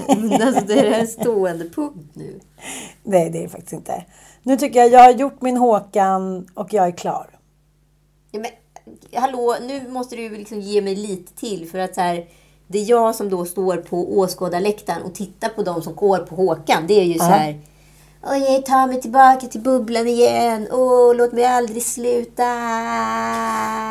[0.08, 2.40] Alltså, det är en stående punkt nu.
[3.04, 4.06] Nej, det är det faktiskt inte.
[4.44, 7.30] Nu tycker jag jag har gjort min Håkan och jag är klar.
[8.32, 8.52] Ja, men,
[9.22, 11.70] hallå, nu måste du liksom ge mig lite till.
[11.70, 12.28] För att så här,
[12.68, 16.36] det är jag som då står på åskådarläktaren och tittar på de som går på
[16.36, 16.88] Håkan.
[16.88, 17.60] Det är ju så här...
[18.32, 20.68] Oj, ta mig tillbaka till bubblan igen.
[20.72, 22.44] Åh, låt mig aldrig sluta.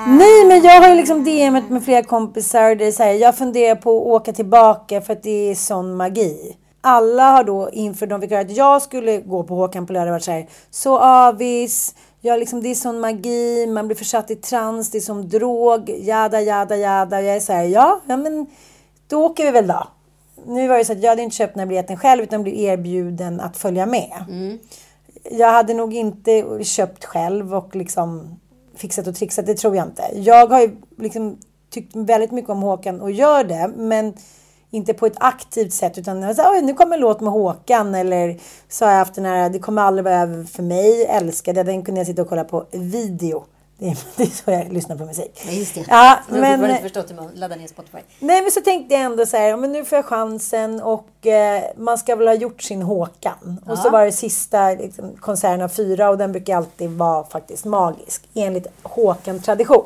[0.06, 2.74] Nej, men jag har ju liksom DMet med flera kompisar.
[2.74, 5.96] Det är så här, jag funderar på att åka tillbaka för att det är sån
[5.96, 6.56] magi.
[6.80, 10.12] Alla har då inför de fick höra att jag skulle gå på Håkan på lördag
[10.12, 11.94] varit så här, så avis.
[12.26, 15.88] Ja, liksom, det är sån magi, man blir försatt i trans, det är som drog,
[15.90, 17.22] jada, jada, jada.
[17.22, 18.46] Jag är så här, ja, ja men
[19.06, 19.88] då åker vi väl då.
[20.46, 22.54] Nu var det så att jag hade inte köpt den här biljetten själv utan blev
[22.54, 24.12] erbjuden att följa med.
[25.30, 28.40] Jag hade nog inte köpt själv och liksom
[28.74, 30.02] fixat och trixat, det tror jag inte.
[30.14, 31.38] Jag har ju liksom
[31.70, 34.14] tyckt väldigt mycket om Håkan och gör det, men
[34.74, 38.84] inte på ett aktivt sätt utan "Oj, nu kommer en låt med Håkan eller så
[38.84, 41.66] har jag haft den här Det kommer aldrig vara över för mig, älskade jag.
[41.66, 43.44] Den kunde jag sitta och kolla på video
[43.78, 45.42] Det är, det är så jag lyssnar på musik.
[45.46, 45.84] Ja, just det.
[45.88, 47.98] Ja, jag har men, inte förstått hur man laddar ner Spotify.
[48.18, 51.26] nej, men så tänkte jag ändå så här, ja, men nu får jag chansen och
[51.26, 53.60] eh, man ska väl ha gjort sin Håkan.
[53.66, 57.64] Och så var det sista liksom, konserten av fyra och den brukar alltid vara faktiskt
[57.64, 59.84] magisk enligt Håkan-tradition.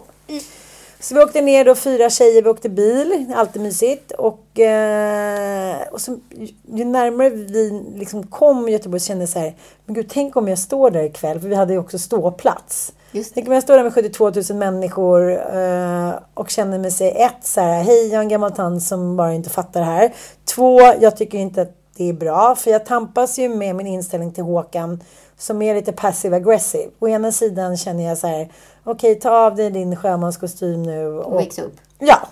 [1.00, 4.12] Så vi åkte ner då, fyra tjejer, vi åkte bil, alltid mysigt.
[4.12, 6.18] Och, eh, och så,
[6.64, 9.54] ju- närmare vi liksom kom Göteborg så kände jag så här,
[9.86, 12.92] men gud tänk om jag står där ikväll, för vi hade ju också ståplats.
[13.34, 17.32] Tänk om jag står där med 72 000 människor eh, och känner mig sig ett
[17.46, 20.12] så här, hej jag är en gammal tant som bara inte fattar det här.
[20.54, 24.32] Två, jag tycker inte att det är bra, för jag tampas ju med min inställning
[24.32, 25.00] till Håkan
[25.38, 26.90] som är lite passive aggressive.
[26.98, 28.48] Å ena sidan känner jag så här,
[28.84, 31.06] okej ta av dig din sjömanskostym nu.
[31.06, 31.76] Och växa upp.
[31.98, 32.28] Ja.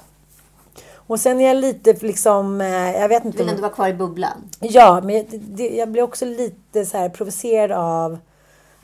[0.95, 3.39] Och sen är jag lite liksom, eh, jag vet inte.
[3.39, 4.51] Du vill ändå vara kvar i bubblan.
[4.61, 8.19] Ja, men jag, det, jag blir också lite så här provocerad av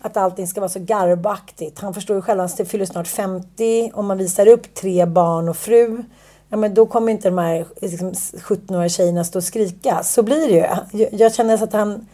[0.01, 1.79] att allting ska vara så garbaktigt.
[1.79, 3.91] Han förstår ju själv, han fyller snart 50.
[3.95, 6.05] Om man visar upp tre barn och fru,
[6.49, 10.03] ja men då kommer inte de här liksom, 17-åriga tjejerna stå och skrika.
[10.03, 10.67] Så blir det ju.
[11.03, 12.07] Jag, jag känner så att han,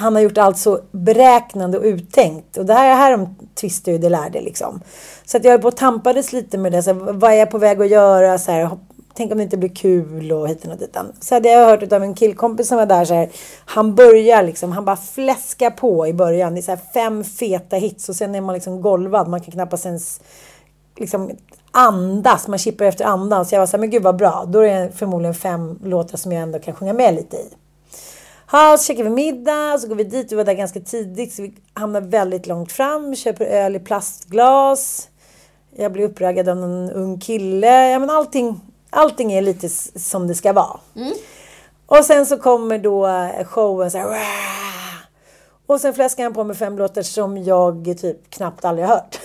[0.00, 2.56] han har gjort allt så beräknande och uttänkt.
[2.56, 4.80] Och det här, här de tvistar ju det lärde liksom.
[5.24, 6.82] Så att jag höll på och tampades lite med det.
[6.82, 8.38] Så här, vad är jag på väg att göra?
[8.38, 8.70] Så här,
[9.14, 10.96] tänk om det inte blir kul och hit och dit.
[11.20, 13.28] Så hade jag hört av en killkompis som var där så här.
[13.64, 16.54] Han börjar liksom, han bara fläskar på i början.
[16.54, 19.28] Det är så här fem feta hits och sen är man liksom golvad.
[19.28, 20.20] Man kan knappast ens
[20.96, 21.30] liksom
[21.70, 22.48] andas.
[22.48, 23.46] Man kippar efter andan.
[23.46, 24.44] Så jag var så här, men gud vad bra.
[24.48, 27.46] Då är det förmodligen fem låtar som jag ändå kan sjunga med lite i.
[28.52, 30.32] Ja, så käkar vi middag, så går vi dit.
[30.32, 33.16] Vi var där ganska tidigt, så vi hamnar väldigt långt fram.
[33.16, 35.08] Köper öl i plastglas.
[35.76, 37.90] Jag blir uppraggad av en ung kille.
[37.90, 40.80] Ja, men allting, allting är lite som det ska vara.
[41.86, 43.08] Och sen så kommer då
[43.44, 44.06] showen så här.
[44.06, 44.16] "Wah!"
[45.66, 49.20] Och sen fläskar han på med fem låtar som jag typ knappt aldrig har hört.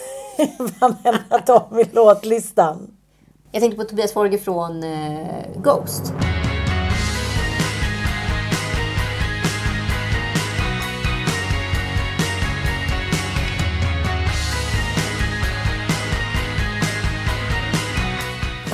[0.79, 2.91] Varenda dem i låtlistan.
[3.51, 6.13] Jag tänkte på Tobias Forge från eh, Ghost.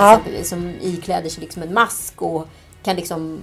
[0.10, 2.48] Exempelvis, som ikläder sig liksom en mask och
[2.84, 3.42] kan liksom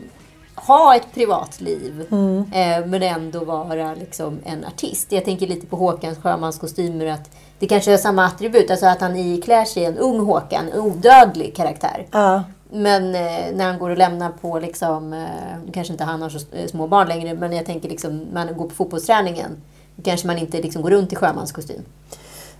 [0.55, 2.07] ha ett privatliv
[2.53, 5.13] eh, men ändå vara liksom en artist.
[5.13, 9.17] Jag tänker lite på Håkans sjömanskostymer att det kanske är samma attribut, alltså att han
[9.17, 12.07] iklär sig en ung Håkan, en odödlig karaktär.
[12.11, 12.45] Ja.
[12.71, 16.39] Men eh, när han går och lämnar på, liksom, eh, kanske inte han har så
[16.53, 19.57] eh, små barn längre, men jag tänker liksom, man går på fotbollsträningen,
[19.97, 21.83] då kanske man inte liksom går runt i sjömanskostym.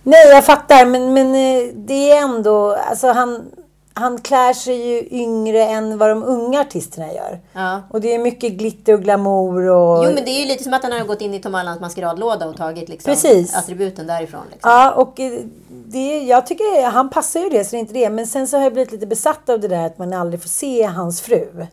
[0.03, 0.87] Nej, jag fattar.
[0.87, 2.73] Men, men eh, det är ändå...
[2.73, 3.51] Alltså han,
[3.99, 7.41] han klär sig ju yngre än vad de unga artisterna gör.
[7.53, 7.83] Ja.
[7.91, 10.05] Och det är mycket glitter och glamour och...
[10.05, 11.81] Jo, men det är ju lite som att han har gått in i Tom Allans
[11.81, 13.57] maskeradlåda och tagit liksom, Precis.
[13.57, 14.43] attributen därifrån.
[14.53, 14.71] Liksom.
[14.71, 18.11] Ja, och eh, det, jag tycker han passar ju det, så det är inte det.
[18.11, 20.49] Men sen så har jag blivit lite besatt av det där att man aldrig får
[20.49, 21.67] se hans fru.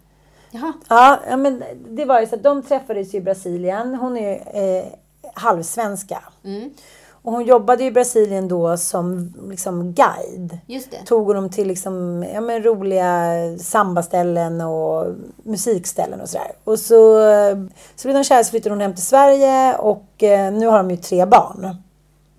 [0.51, 0.73] Jaha.
[0.87, 3.95] Ja, men det var ju så att de träffades i Brasilien.
[3.95, 4.35] Hon är ju
[4.77, 4.85] eh,
[5.33, 6.23] halvsvenska.
[7.25, 10.57] Och hon jobbade i Brasilien då som liksom guide.
[10.65, 10.97] Just det.
[11.05, 15.05] Tog honom till liksom, ja, men roliga sambaställen och
[15.43, 16.51] musikställen och sådär.
[16.63, 17.57] Och så, eh,
[17.95, 20.91] så blev de kära så flyttade hon hem till Sverige och eh, nu har de
[20.91, 21.75] ju tre barn.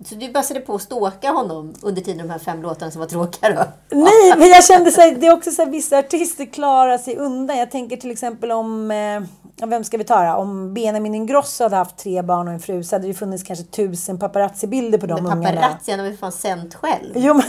[0.05, 3.07] Så du passade på att ståka honom under tiden de här fem låtarna som var
[3.07, 3.63] tråkiga då?
[3.97, 7.17] Nej, men jag kände så här, det är också så här, vissa artister klarar sig
[7.17, 7.57] undan.
[7.57, 10.33] Jag tänker till exempel om, eh, vem ska vi ta då?
[10.41, 13.43] Om Benjamin Ingrosso hade haft tre barn och en fru så hade det ju funnits
[13.43, 15.61] kanske tusen paparazzi-bilder på de Men ungarna.
[15.61, 17.13] paparazzi, han har väl fan sänt själv?
[17.15, 17.43] Jo men,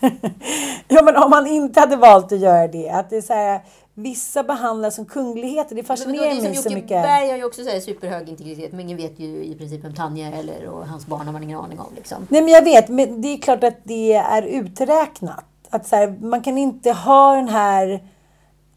[0.88, 2.90] jo men om han inte hade valt att göra det.
[2.90, 3.60] Att det är så här,
[3.98, 5.76] vissa behandlas som kungligheter.
[5.76, 7.02] Det fascinerar mig så Jocke mycket.
[7.02, 9.94] Berg har ju också så här superhög integritet, men ingen vet ju i princip vem
[9.94, 11.86] Tanja eller och hans barn har man ingen aning om.
[11.96, 12.26] Liksom.
[12.30, 15.44] Nej men jag vet, men det är klart att det är uträknat.
[15.70, 18.02] Att så här, man kan inte ha den här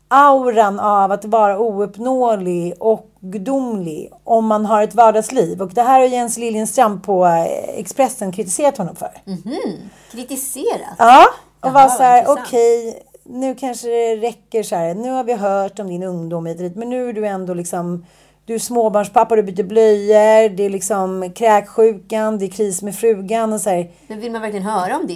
[0.07, 5.61] auran av att vara ouppnåelig och gudomlig om man har ett vardagsliv.
[5.61, 7.25] Och det här har Jens Liljenstrand på
[7.67, 9.11] Expressen kritiserat honom för.
[10.11, 10.95] Kritiserat.
[10.97, 11.25] Ja,
[11.61, 14.93] och Jaha, var så här, okej, nu kanske det räcker så här.
[14.95, 18.05] Nu har vi hört om din ungdom hit men nu är du ändå liksom
[18.45, 23.53] du är småbarnspappa, du byter blöjor, det är liksom kräksjukan, det är kris med frugan
[23.53, 23.91] och så här.
[24.07, 25.13] Men vill man verkligen höra om det?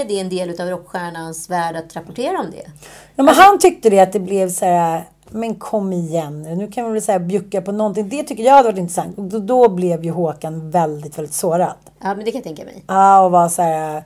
[0.00, 2.70] Är- det en del av rockstjärnans värld att rapportera om det?
[3.14, 6.66] Ja, men han tyckte det att det blev så här, men kom igen nu, nu
[6.68, 8.08] kan vi väl här bjucka på någonting.
[8.08, 9.18] Det tycker jag hade varit intressant.
[9.18, 11.74] Och då, då blev ju Håkan väldigt, väldigt sårad.
[12.00, 12.84] Ja, men det kan jag tänka mig.
[12.86, 14.04] Ja, och var så här,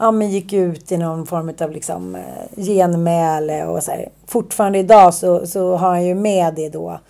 [0.00, 4.08] ja men gick ut i någon form av liksom eh, genmäle och så här.
[4.26, 7.00] Fortfarande idag så, så har han ju med det då.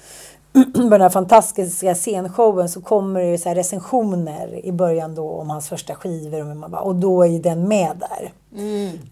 [0.74, 5.50] på den här fantastiska scenshowen så kommer det ju så recensioner i början då om
[5.50, 6.50] hans första skivor.
[6.50, 8.32] Och, bara, och då är ju den med där.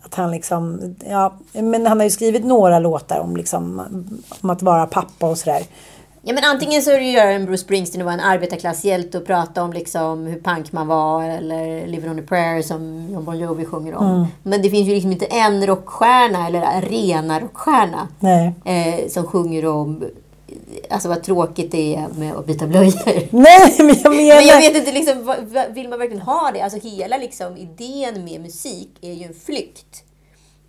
[0.02, 3.82] Att han liksom, ja, men han har ju skrivit några låtar om liksom,
[4.40, 5.62] om att vara pappa och sådär.
[6.28, 9.18] Ja, men antingen så är det ju göra en Bruce Springsteen och vara en arbetarklasshjälte
[9.18, 13.24] och prata om liksom hur punk man var eller Living on a prayer som John
[13.24, 14.06] Bon Jovi sjunger om.
[14.06, 14.26] Mm.
[14.42, 18.08] Men det finns ju liksom inte en rockstjärna eller arena rockstjärna
[18.64, 20.04] eh, som sjunger om
[20.90, 22.92] Alltså vad tråkigt det är med att byta blöjor.
[23.30, 24.36] Nej, men jag menar...
[24.36, 25.34] Men jag vet inte, liksom,
[25.74, 26.60] vill man verkligen ha det?
[26.60, 30.04] Alltså hela liksom, idén med musik är ju en flykt.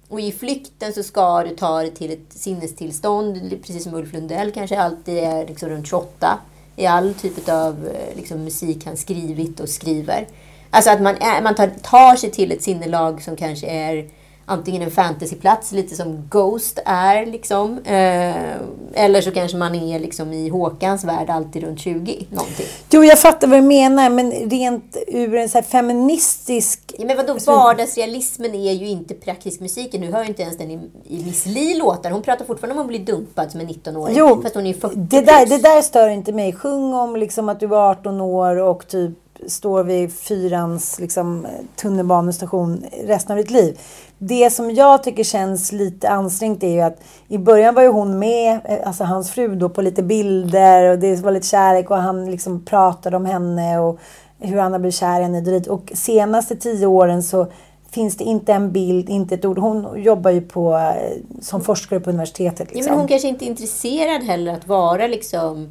[0.09, 4.51] Och i flykten så ska du ta det till ett sinnestillstånd, precis som Ulf Lundell
[4.51, 6.39] kanske alltid är liksom runt 28
[6.75, 10.27] i all typ av eh, liksom, musik han skrivit och skriver.
[10.69, 14.09] Alltså att man, är, man tar, tar sig till ett sinnelag som kanske är
[14.49, 17.25] antingen en fantasyplats, lite som Ghost är.
[17.25, 17.79] Liksom.
[17.85, 22.65] Eh, eller så kanske man är liksom, i Håkans värld alltid runt 20 någonting.
[22.89, 26.95] Jo, jag fattar vad du menar, men rent ur en så feministisk...
[26.97, 29.93] Ja, men vadå, vardagsrealismen är ju inte praktisk musik.
[29.93, 32.11] Nu hör ju inte ens den i, i Miss Li låtar.
[32.11, 34.15] Hon pratar fortfarande om att bli dumpad som en 19-åring.
[34.17, 35.49] Jo, fast hon är ju 40 det där, plus.
[35.49, 36.53] det där stör inte mig.
[36.53, 42.85] Sjung om liksom att du var 18 år och typ står vid fyrans liksom, tunnelbanestation
[43.05, 43.79] resten av ditt liv.
[44.17, 48.19] Det som jag tycker känns lite ansträngt är ju att i början var ju hon
[48.19, 51.97] med, eh, alltså hans fru då, på lite bilder och det var lite kärlek och
[51.97, 53.99] han liksom pratade om henne och
[54.39, 55.67] hur han har blivit kär i henne och dit.
[55.67, 57.47] Och senaste tio åren så
[57.91, 59.57] finns det inte en bild, inte ett ord.
[59.57, 62.67] Hon jobbar ju på, eh, som forskare på universitetet.
[62.71, 62.91] Ja, Liksom.
[62.91, 65.67] men hon kanske inte är intresserad heller att vara liksom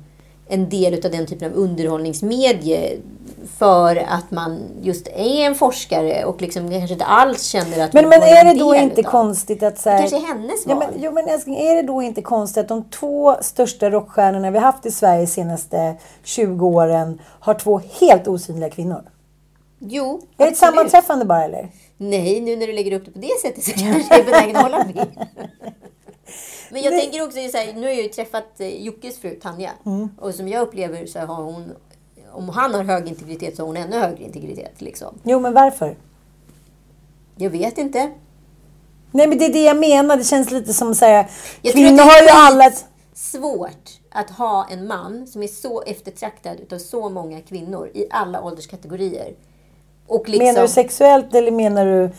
[0.48, 2.98] en del av den typen av underhållningsmedie
[3.58, 8.08] för att man just är en forskare och liksom kanske inte alls känner att Men,
[8.08, 10.74] men är det då inte utav- konstigt att så här, Det kanske är hennes ja,
[10.74, 10.84] val.
[10.92, 14.58] men, jo, men älskling, är det då inte konstigt att de två största rockstjärnorna vi
[14.58, 15.94] haft i Sverige de senaste
[16.24, 19.02] 20 åren har två helt osynliga kvinnor?
[19.78, 20.56] Jo, Är det ett absolut.
[20.58, 21.68] sammanträffande bara eller?
[21.96, 24.56] Nej, nu när du lägger upp det på det sättet så kanske jag är benägen
[24.56, 25.06] att hålla med.
[26.70, 29.70] Men jag tänker också så här, nu har jag ju träffat eh, Jockes fru Tanja.
[29.86, 30.08] Mm.
[30.20, 31.72] Och som jag upplever så har hon,
[32.32, 34.80] om han har hög integritet så har hon ännu högre integritet.
[34.80, 35.18] Liksom.
[35.22, 35.96] Jo, men varför?
[37.36, 38.10] Jag vet inte.
[39.10, 40.16] Nej, men det är det jag menar.
[40.16, 41.30] Det känns lite som så här,
[41.62, 42.72] Jag kvinnor har ju alla...
[43.14, 48.42] Svårt att ha en man som är så eftertraktad utav så många kvinnor i alla
[48.42, 49.34] ålderskategorier.
[50.06, 52.10] Och liksom, Menar du sexuellt eller menar du...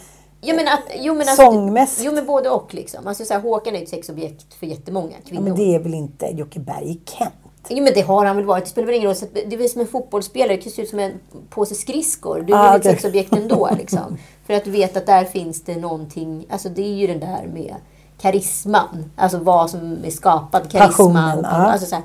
[0.42, 2.06] Jo men, att, jo, men alltså, Sångmässigt?
[2.06, 3.08] Jo men både och liksom.
[3.08, 5.42] Alltså, så här, Håkan är ett sexobjekt för jättemånga Ja, kvinnor.
[5.44, 7.34] men det är väl inte Jocke Berg-Kent?
[7.70, 8.64] Jo men det har han väl varit.
[8.64, 9.16] Det spelar väl ingen roll.
[9.16, 10.56] Så att Det är väl som en fotbollsspelare.
[10.56, 11.12] Det kan se ut som en
[11.50, 12.42] påse skridskor.
[12.48, 12.92] Du är Ah, väl ett okej.
[12.92, 13.70] sexobjekt ändå.
[13.78, 14.18] Liksom.
[14.48, 16.46] För att du vet att där finns det någonting.
[16.50, 17.76] Alltså det är ju den där med
[18.22, 19.12] karisman.
[19.16, 20.88] Alltså vad som är skapad karisma.
[20.88, 21.50] Passionen, och, ja.
[21.72, 22.04] alltså så här,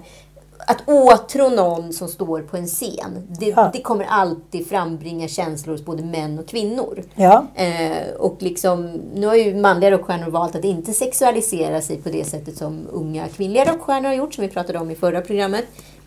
[0.67, 3.27] att åtrå någon som står på en scen.
[3.41, 3.71] Det, Ja.
[3.73, 7.03] det kommer alltid frambringa känslor hos både män och kvinnor.
[7.15, 7.47] Ja.
[7.55, 12.25] Eh, och liksom, nu har ju manliga rockstjärnor valt att inte sexualisera sig på det
[12.25, 15.65] sättet som unga kvinnliga rockstjärnor har gjort, som vi pratade om i förra programmet.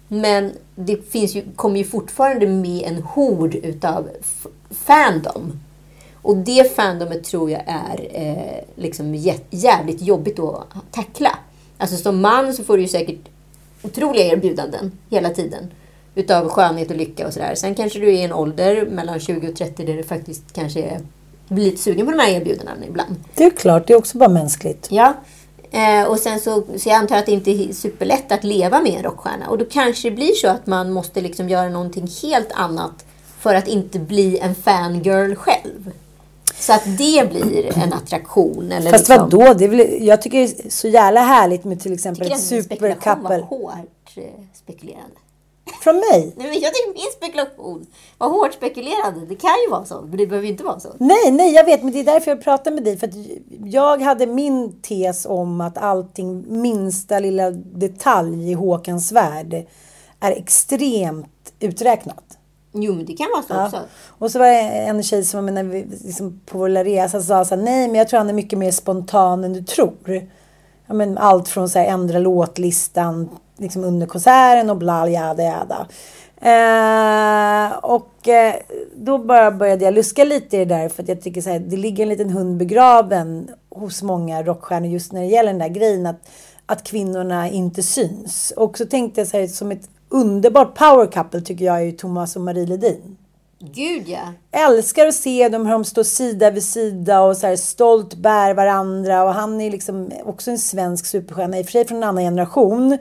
[0.07, 4.09] Men det finns ju, kommer ju fortfarande med en hord utav
[4.71, 5.59] fandom.
[6.21, 11.29] Och det fandomet tror jag är eh, liksom jä- jävligt jobbigt att tackla.
[11.77, 13.19] Alltså som man så får du ju säkert
[13.81, 15.71] otroliga erbjudanden hela tiden.
[16.15, 17.55] Utav skönhet och lycka och sådär.
[17.55, 20.81] Sen kanske du är i en ålder mellan 20 och 30 där du faktiskt kanske
[20.81, 21.01] är,
[21.47, 23.15] blir lite sugen på de här erbjudandena ibland.
[23.35, 24.87] Det är klart, det är också bara mänskligt.
[24.91, 25.13] Ja.
[25.71, 28.93] Eh, och sen så, så jag antar att det inte är superlätt att leva med
[28.93, 29.49] en rockstjärna.
[29.49, 33.05] Och då kanske det blir så att man måste liksom göra någonting helt annat
[33.39, 35.91] för att inte bli en fangirl själv.
[36.59, 38.71] Så att det blir en attraktion.
[38.71, 39.53] Eller Fast liksom, vadå?
[39.53, 42.49] Det är väl, jag tycker det är så jävla härligt med till exempel Tycker ett
[42.49, 43.57] den spekulation var supercouple.
[43.57, 45.15] hårt eh, spekulerande.
[45.81, 46.33] Från mig?
[46.37, 47.85] Nej, men jag tycker min spekulation
[48.17, 49.25] var hårt spekulerande.
[49.25, 50.89] Det kan ju vara så, men det behöver ju inte vara så.
[50.97, 52.97] Nej, nej, jag vet, men det är därför jag pratar med dig.
[52.97, 53.09] För
[53.65, 59.67] jag hade min tes om att allting, minsta lilla detalj i Håkans värld
[60.19, 62.36] är extremt uträknat.
[62.83, 63.65] Jo, men det kan vara så Ja.
[63.65, 63.79] också.
[64.07, 67.55] Och så var det en tjej som när vi, liksom, på vår resa sa så
[67.55, 70.27] här, nej men jag tror han är mycket mer spontan än du tror.
[70.87, 75.87] Ja, men allt från så här, ändra låtlistan liksom under konserten och bla jada jada.
[76.41, 78.55] Eh, och eh,
[78.95, 81.59] då bara började jag luska lite i det där för att jag tycker så här,
[81.59, 85.69] det ligger en liten hund begraven hos många rockstjärnor just när det gäller den där
[85.69, 86.29] grejen att,
[86.65, 88.53] att kvinnorna inte syns.
[88.57, 91.91] Och så tänkte jag så här, som ett underbart power couple tycker jag är ju
[91.91, 93.17] Thomas och Marie Ledin
[93.59, 94.33] Gud ja.
[94.51, 98.53] älskar att se dem hur de står sida vid sida och så här stolt bär
[98.53, 99.23] varandra.
[99.23, 102.23] Och han är liksom också en svensk superstjärna, i och för sig från en annan
[102.23, 102.97] generation.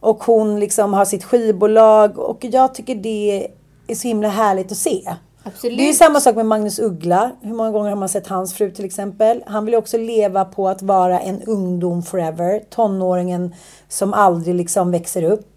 [0.00, 2.18] Och hon liksom har sitt skivbolag.
[2.18, 3.48] Och jag tycker det
[3.86, 5.14] är så himla härligt att se.
[5.42, 5.78] Absolut.
[5.78, 7.30] Det är samma sak med Magnus Uggla.
[7.40, 9.44] Hur många gånger har man sett hans fru till exempel?
[9.46, 12.62] Han vill ju också leva på att vara en ungdom forever.
[12.70, 13.54] Tonåringen
[13.88, 15.49] som aldrig liksom växer upp.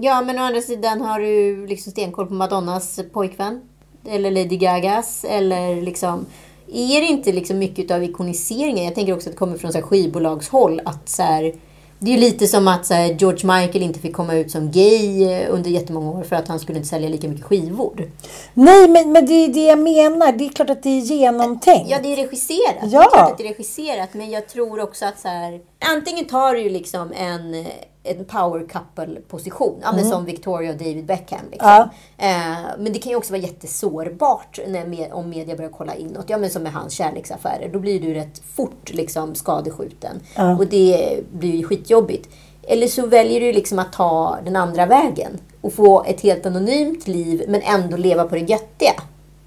[0.00, 3.60] Ja, men å andra sidan har du liksom stenkoll på Madonnas pojkvän.
[4.08, 5.24] Eller Lady Gagas.
[5.28, 6.26] Eller liksom...
[6.72, 8.84] Är det inte liksom mycket av ikoniseringen?
[8.84, 10.80] Jag tänker också att det kommer från så här skivbolagshåll.
[10.84, 11.54] Att så här,
[11.98, 14.70] det är ju lite som att så här, George Michael inte fick komma ut som
[14.70, 18.10] gay eh, under jättemånga år för att han skulle inte sälja lika mycket skivor.
[18.54, 20.32] Nej, men, men det är det jag menar.
[20.32, 21.90] Det är klart att det är genomtänkt.
[21.90, 22.74] Ja, det är regisserat.
[22.82, 23.02] Det Ja.
[23.04, 24.08] är klart att det är regisserat.
[24.14, 25.60] Men jag tror också att så här,
[25.94, 27.66] antingen tar du ju liksom en,
[28.04, 29.80] en power couple-position.
[29.82, 31.40] Ja, men som Victoria och David Beckham.
[31.50, 31.68] Liksom.
[31.68, 31.88] Mm.
[32.16, 32.26] Ja.
[32.26, 36.30] Eh, men det kan ju också vara jättesårbart när, med, om media börjar kolla inåt.
[36.30, 37.70] Ja, men som med hans kärleksaffärer.
[37.72, 40.20] Då blir du rätt fort liksom, skadeskjuten.
[40.36, 40.56] Ja.
[40.56, 42.28] Och det blir ju skitjobbigt.
[42.62, 45.40] Eller så väljer du liksom att ta den andra vägen.
[45.60, 48.92] Och få ett helt anonymt liv men ändå leva på det göttiga.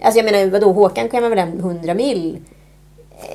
[0.01, 2.37] Alltså jag menar, vadå, Håkan kan väl hem 100 mil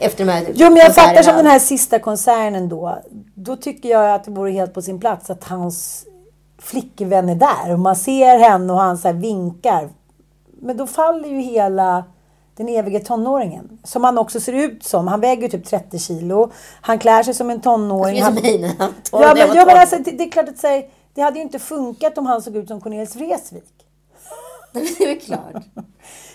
[0.00, 2.98] efter de här Jo, men jag fattar som den här sista konserten då.
[3.34, 6.04] Då tycker jag att det vore helt på sin plats att hans
[6.62, 7.72] flickvän är där.
[7.72, 9.88] Och man ser henne och han så här vinkar.
[10.60, 12.04] Men då faller ju hela
[12.56, 13.78] den eviga tonåringen.
[13.84, 15.08] Som han också ser ut som.
[15.08, 16.50] Han väger ju typ 30 kilo.
[16.80, 18.18] Han klär sig som en tonåring.
[18.18, 19.78] Är som Han- mig när han Ja, när jag men, ja, men 12.
[19.78, 20.82] alltså, det, det är klart att säga,
[21.14, 23.64] det hade ju inte funkat om han såg ut som Cornelis Vreeswijk.
[24.72, 25.62] Det är väl klart.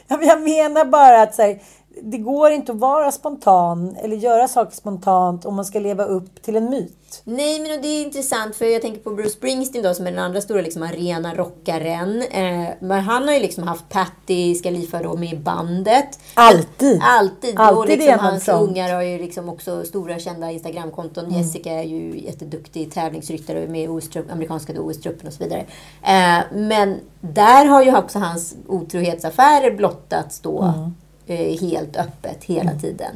[0.08, 1.62] Ja, men Jag menar bara att så här,
[2.04, 6.42] det går inte att vara spontan eller göra saker spontant om man ska leva upp
[6.42, 7.22] till en myt.
[7.24, 10.20] Nej, men det är intressant för jag tänker på Bruce Springsteen då som är den
[10.20, 12.22] andra stora liksom, arena rockaren.
[12.22, 16.20] Eh, men han har ju liksom haft Patti Scalifa då med i bandet.
[16.34, 17.02] Alltid.
[17.04, 17.60] Alltid.
[17.60, 18.70] Alltid och liksom han hans front.
[18.70, 21.26] ungar har ju liksom också stora kända Instagramkonton.
[21.26, 21.38] Mm.
[21.38, 25.66] Jessica är ju jätteduktig tävlingsryttare och med i OS-trupp, amerikanska OS-truppen och så vidare.
[26.02, 30.94] Eh, men där har ju också hans otrohetsaffärer blottats då Mm.
[31.28, 33.12] Eh, helt öppet hela tiden.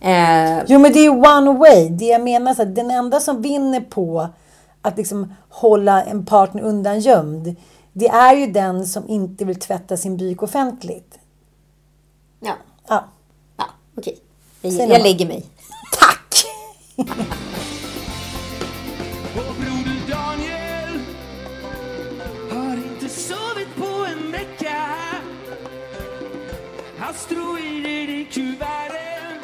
[0.00, 1.88] Eh, Jo men det är one way.
[1.88, 4.28] Det jag menar så att den enda som vinner på
[4.82, 7.56] att liksom hålla en partner undan gömd.
[7.92, 11.18] Det är ju den som inte vill tvätta sin byk offentligt.
[12.40, 12.52] ja,
[12.88, 13.04] Ja.
[13.56, 13.64] ja
[13.98, 14.18] okej.
[14.62, 15.44] Jag, jag lägger mig.
[16.00, 16.44] Tack!
[27.16, 29.40] Asteroider i kuverten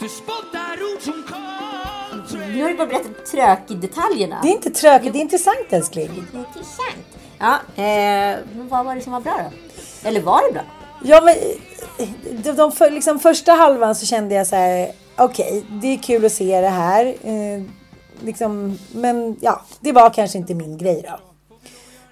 [0.00, 4.38] Du spottar ord som kolträ Nu har du bara berättat trök-detaljerna.
[4.42, 6.10] Det är inte tråkigt, det är intressant älskling.
[6.32, 7.06] Det är intressant.
[7.38, 10.08] Ja, eh, men vad var det som var bra då?
[10.08, 10.62] Eller var det bra?
[11.04, 11.34] Ja, men
[12.42, 16.24] de, de för, liksom, första halvan så kände jag så här, okej, det är kul
[16.24, 17.06] att se det här.
[17.06, 17.62] Eh,
[18.20, 21.20] liksom, men ja, det var kanske inte min grej då.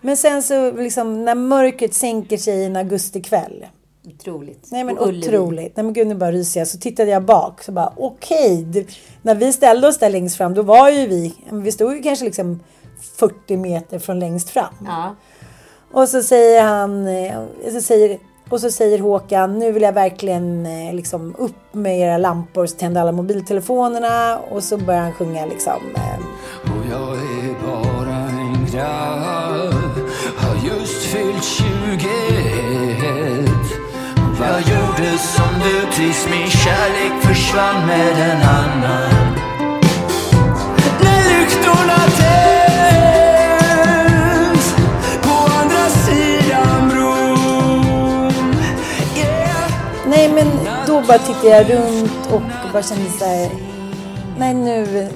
[0.00, 3.66] Men sen så liksom när mörkret sänker sig i en augustikväll.
[4.06, 4.68] Otroligt.
[4.70, 5.76] Nej men otroligt.
[5.76, 6.68] Nej men gud nu bara ryser jag.
[6.68, 7.62] Så tittade jag bak.
[7.64, 8.64] Så bara okej.
[8.64, 8.86] det-
[9.22, 11.34] När vi ställde oss där längst fram då var ju vi.
[11.50, 12.60] Vi stod ju kanske liksom
[13.18, 14.74] 40 meter från längst fram.
[14.86, 15.14] Ja.
[15.92, 17.32] Och så säger han, eh,
[17.72, 18.18] så säger,
[18.50, 22.76] och så säger Håkan, nu vill jag verkligen eh, liksom upp med era lampor så
[22.76, 25.72] tänder alla mobiltelefonerna och så börjar han sjunga liksom.
[25.94, 26.18] eh,
[26.62, 29.74] Och jag är bara en grabb
[30.36, 31.64] Har just fyllt 21
[34.40, 39.34] jag gjorde som du tills min kärlek försvann med en annan
[41.02, 43.94] När lyktorna tänds
[45.22, 45.30] På
[45.60, 48.54] andra sidan bron
[49.16, 49.70] Yeah
[50.06, 50.46] Nej men
[50.86, 53.50] då bara tittade jag runt och bara kände så här.
[54.38, 55.08] Nej nu,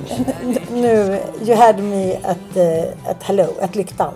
[0.72, 4.14] nu, you had me at, eh, at hello, at lyktan.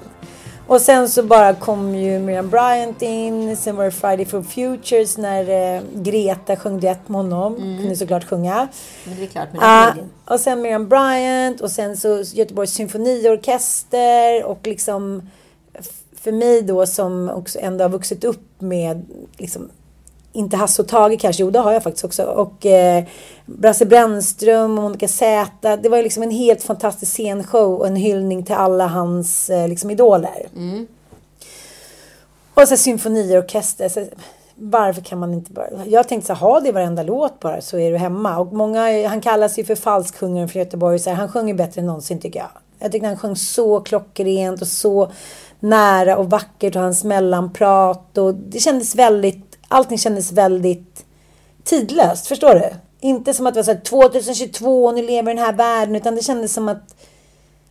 [0.73, 3.57] Och sen så bara kom ju Miriam Bryant in.
[3.57, 7.57] Sen var det Friday for Futures när eh, Greta sjöng duett med honom.
[7.57, 8.69] Kunde såklart sjunga.
[9.05, 9.59] Men det är klart Ja,
[9.95, 10.11] glädjen.
[10.25, 15.31] och sen Miriam Bryant och sen så Göteborgs symfoniorkester och liksom
[16.17, 19.07] för mig då som också ändå har vuxit upp med
[19.39, 19.69] liksom
[20.33, 22.25] inte Hasse och Tage kanske, jo det har jag faktiskt också.
[22.25, 23.05] Och eh,
[23.47, 25.77] Brasse Brännström och Monica Z.
[25.77, 29.69] Det var ju liksom en helt fantastisk scenshow och en hyllning till alla hans eh,
[29.69, 30.49] liksom idoler.
[32.55, 33.89] Och så symfoniorkester.
[33.89, 34.07] Så,
[34.55, 35.67] varför kan man inte bara...
[35.87, 38.39] Jag tänkte så ha det i varenda låt bara så är du hemma.
[38.39, 40.99] Och många, han kallas ju för falsksjungaren från Göteborg.
[40.99, 42.49] Så här, han sjunger bättre än någonsin tycker jag.
[42.79, 45.11] Jag tyckte han sjöng så klockrent och så
[45.61, 48.19] nära och vackert och hans mellanprat.
[48.19, 51.05] Och det kändes väldigt, allting kändes väldigt
[51.65, 52.27] tidlöst.
[52.27, 52.71] Förstår du?
[53.01, 55.97] Inte som att det var så här 2022 och nu lever i den här världen.
[55.97, 56.95] Utan det kändes som att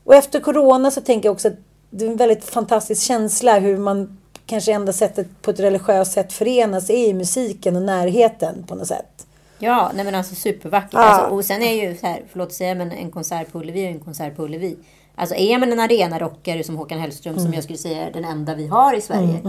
[0.04, 1.58] Och efter corona så tänker jag också att
[1.89, 6.34] det är en väldigt fantastisk känsla hur man kanske enda sättet på ett religiöst sätt
[6.34, 9.28] förenas är i musiken och närheten på något sätt.
[9.60, 10.93] Ja, nej men alltså supervackert.
[10.93, 10.99] Ja.
[10.99, 13.86] Alltså, och sen är ju så här, förlåt att säga, men en konsert på Ullevi
[13.86, 14.78] är en konsert på Ullevi.
[15.22, 17.45] Alltså är man en arenarockare som Håkan Hellström, Mm.
[17.45, 19.39] som jag skulle säga är den enda vi har i Sverige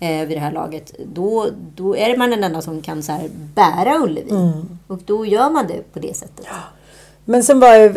[0.00, 0.92] eh, vid det här laget.
[1.06, 4.30] Då, då är man den enda som kan så här, bära Ullevi.
[4.30, 4.78] Mm.
[4.86, 6.46] Och då gör man det på det sättet.
[7.24, 7.96] Men sen var jag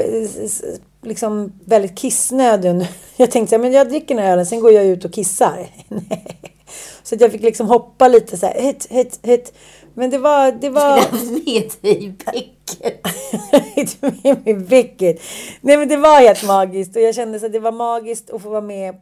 [1.02, 2.88] liksom väldigt kissnödig.
[3.18, 5.70] Jag tänkte men jag dricker den här ölen, sen går jag ut och kissar.
[7.04, 9.54] Så att jag fick liksom hoppa lite så här, hit, hit, hit.
[9.94, 10.52] Men det var...
[10.52, 11.12] Det var...
[11.12, 14.02] Du skulle med dig i bäcket.
[14.02, 15.22] med mig vilket.
[15.62, 18.42] Nej men det var helt magiskt och jag kände så att det var magiskt att
[18.42, 18.96] få vara med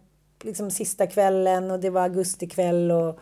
[0.43, 3.19] liksom sista kvällen och det var augustikväll och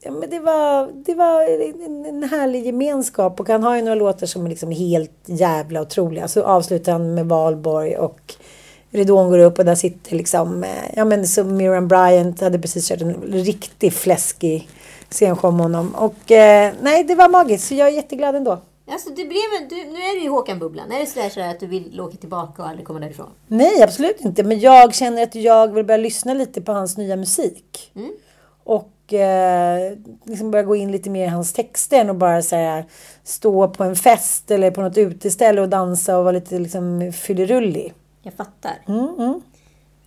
[0.00, 1.42] ja, men det var, det var
[1.84, 5.80] en, en härlig gemenskap och han har ju några låtar som är liksom helt jävla
[5.80, 6.28] otroliga.
[6.28, 8.34] Så avslutar han med Valborg och
[8.90, 12.88] ridån går upp och där sitter liksom, eh, ja men som Miriam Bryant hade precis
[12.88, 14.68] kört en riktigt fläskig
[15.10, 15.94] scenshow med honom.
[15.94, 18.58] Och eh, nej, det var magiskt så jag är jätteglad ändå.
[18.90, 20.92] Alltså, det blev en, du, nu är du i Håkan-bubblan.
[20.92, 23.30] Är det sådär, sådär att du vill åka tillbaka och aldrig komma därifrån?
[23.46, 24.42] Nej, absolut inte.
[24.42, 27.92] Men jag känner att jag vill börja lyssna lite på hans nya musik.
[28.64, 29.92] Och eh,
[30.24, 32.84] liksom börja gå in lite mer i hans texter än att bara så här,
[33.24, 37.94] stå på en fest eller på något uteställe och dansa och vara lite liksom fyllerullig.
[38.22, 38.78] Jag fattar.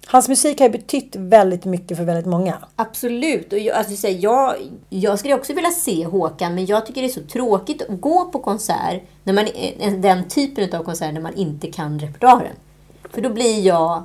[0.07, 2.57] Hans musik har ju betytt väldigt mycket för väldigt många.
[2.75, 3.53] Absolut.
[3.53, 4.55] Och jag, alltså, jag,
[4.89, 8.25] jag skulle också vilja se Håkan, men jag tycker det är så tråkigt att gå
[8.25, 9.47] på konsert, när man,
[9.79, 12.55] eh, den typen av konsert när man inte kan repertoaren.
[13.11, 14.03] För då blir jag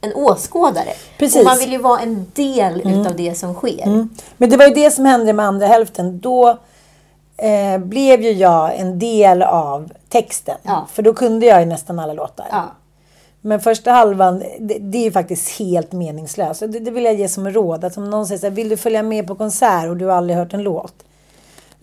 [0.00, 0.92] en åskådare.
[1.18, 1.38] Precis.
[1.38, 4.08] Och man vill ju vara en del utav det som sker.
[4.36, 6.20] Men det var ju det som hände med andra hälften.
[6.20, 6.58] Då
[7.36, 10.56] eh, blev ju jag en del av texten.
[10.62, 10.86] Ja.
[10.92, 12.46] För då kunde jag ju nästan alla låtar.
[12.50, 12.72] Ja.
[13.44, 16.60] Men första halvan, det, det är ju faktiskt helt meningslöst.
[16.60, 17.84] Det, det vill jag ge som råd.
[17.84, 20.12] Att om någon säger så här, vill du följa med på konsert och du har
[20.12, 20.94] aldrig hört en låt?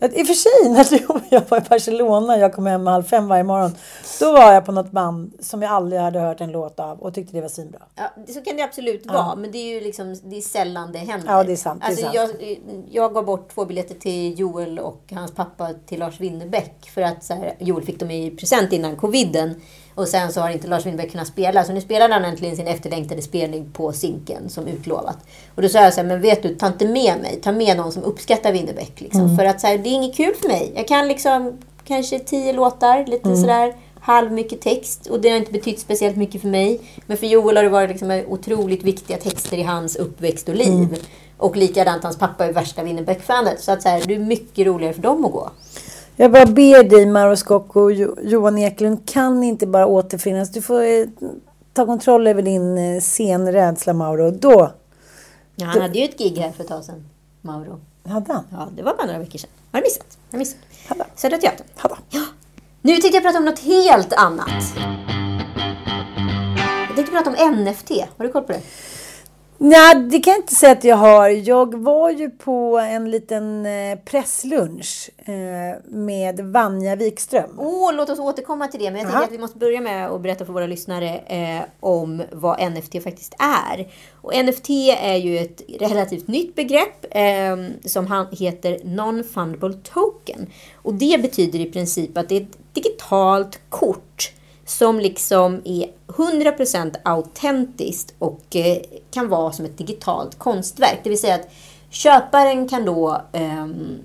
[0.02, 2.66] Att I och för sig, när du och jag var i Barcelona och jag kom
[2.66, 3.72] hem halv fem varje morgon.
[4.20, 7.14] Då var jag på något band som jag aldrig hade hört en låt av och
[7.14, 7.80] tyckte det var svinbra.
[7.96, 10.98] Ja, så kan det absolut vara, men det är ju liksom, det är sällan det
[10.98, 11.34] händer.
[11.34, 12.16] Ja, det är sant, det är Alltså, sant.
[12.16, 12.60] Jag,
[12.92, 16.90] jag gav bort två biljetter till Joel och hans pappa till Lars Winnerbäck.
[16.94, 19.62] För att så här, Joel fick dem i present innan coviden.
[20.00, 21.64] Och sen så har inte Lars Winnerbäck kunnat spela.
[21.64, 25.18] Så nu spelar han äntligen sin efterlängtade spelning på Zinken som utlovat.
[25.56, 27.40] Och då sa jag så här, men vet du, ta inte med mig.
[27.44, 29.02] Ta med någon som uppskattar Winnerbäck.
[29.02, 29.22] Liksom.
[29.22, 29.38] Mm.
[29.38, 30.72] För att så här, det är inget kul för mig.
[30.76, 33.42] Jag kan liksom kanske tio låtar, lite Mm.
[33.42, 35.08] sådär halv mycket text.
[35.08, 36.82] Och det har inte betytt speciellt mycket för mig.
[37.08, 40.68] Men för Joel har det varit liksom otroligt viktiga texter i hans uppväxt och liv.
[40.74, 40.96] Mm.
[41.38, 43.62] Och likadant, hans pappa är värsta Winnerbäck-fanet.
[43.62, 45.50] Så att så här, det är mycket roligare för dem att gå.
[46.22, 50.50] Jag bara ber dig, Mauro Scocco och Jo- Johan Eklund, kan inte bara återfinnas.
[50.52, 51.06] Du får eh,
[51.74, 54.32] ta kontroll över din eh, scenrädsla, Mauro.
[54.32, 54.72] Då
[55.56, 57.06] Ja, han hade ju ett gig här för ett tag sedan,
[57.42, 57.80] Mauro.
[58.08, 58.44] hade han.
[58.52, 59.50] Ja, det var bara några veckor sedan.
[59.72, 60.06] Har du missat?
[60.32, 60.58] Har du missat?
[60.88, 61.06] Hade.
[61.16, 61.68] Södra Teatern.
[61.76, 61.96] Hade.
[62.10, 62.22] Ja.
[62.82, 64.74] Nu tänkte jag prata om något helt annat.
[66.88, 67.92] Jag tänkte prata om NFT.
[68.18, 68.62] Har du koll på det?
[69.62, 71.30] Nej, det kan jag inte säga att jag har.
[71.30, 77.50] Jag var ju på en liten eh, presslunch eh, med Vanja Wikström.
[77.58, 78.92] Åh, låt oss återkomma till det.
[78.92, 82.24] Men jag tänker att vi måste börja med att berätta för våra lyssnare eh, om
[82.32, 83.88] vad NFT faktiskt är.
[84.22, 84.70] Och NFT
[85.02, 90.48] är ju ett relativt nytt begrepp eh, som heter Non-Fundable Token.
[90.76, 94.32] Och det betyder i princip att det är ett digitalt kort
[94.70, 98.78] som liksom är 100% autentiskt och eh,
[99.12, 101.00] kan vara som ett digitalt konstverk.
[101.04, 101.50] Det vill säga att
[101.90, 104.00] köparen kan då ehm,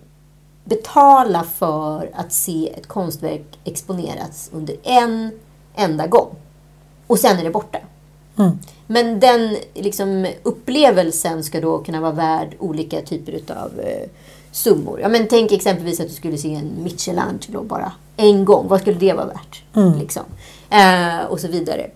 [0.65, 5.31] betala för att se ett konstverk exponeras under en
[5.75, 6.35] enda gång.
[7.07, 7.79] Och sen är det borta.
[8.87, 14.09] Men den liksom, upplevelsen ska då kunna vara värd olika typer av eh,
[14.53, 15.01] summor.
[15.01, 18.69] Ja, men tänk exempelvis att du skulle se en Michelangelo bara en gång.
[18.69, 19.63] Vad skulle det vara värt?
[19.99, 20.23] Liksom.
[20.71, 21.91] Eh, och så vidare.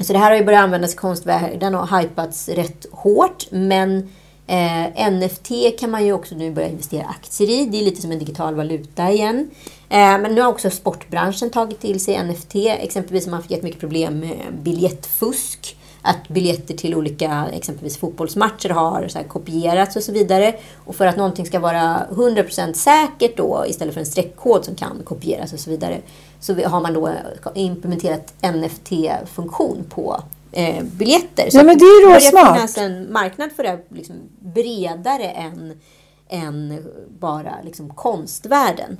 [0.00, 3.46] Så det här har ju börjat användas i konstvärlden och hypats rätt hårt.
[3.50, 4.08] Men
[4.46, 7.66] eh, NFT kan man ju också nu börja investera aktier i.
[7.66, 9.50] Det är lite som en digital valuta igen.
[9.88, 12.54] Eh, men nu har också sportbranschen tagit till sig NFT.
[12.54, 15.77] Exempelvis har man haft jättemycket problem med biljettfusk.
[16.02, 20.54] Att biljetter till olika exempelvis fotbollsmatcher har så här kopierats och så vidare.
[20.84, 25.02] Och för att någonting ska vara 100% säkert då istället för en streckkod som kan
[25.04, 26.00] kopieras och så vidare.
[26.40, 27.10] Så har man då
[27.54, 30.22] implementerat NFT-funktion på
[30.52, 31.50] eh, biljetter.
[31.50, 32.56] Så Ja, men det är ju börjar råsmart.
[32.56, 35.80] finnas en marknad för det liksom bredare än,
[36.28, 36.84] än
[37.20, 38.98] bara liksom konstvärlden.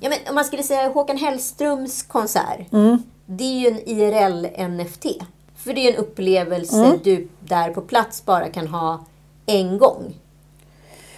[0.00, 2.72] Ja, men om man skulle säga Håkan Hellströms konsert.
[2.72, 3.02] Mm.
[3.26, 5.22] Det är ju en IRL-NFT.
[5.66, 6.98] För det är en upplevelse Mm.
[7.04, 9.04] du där på plats bara kan ha
[9.46, 10.14] en gång.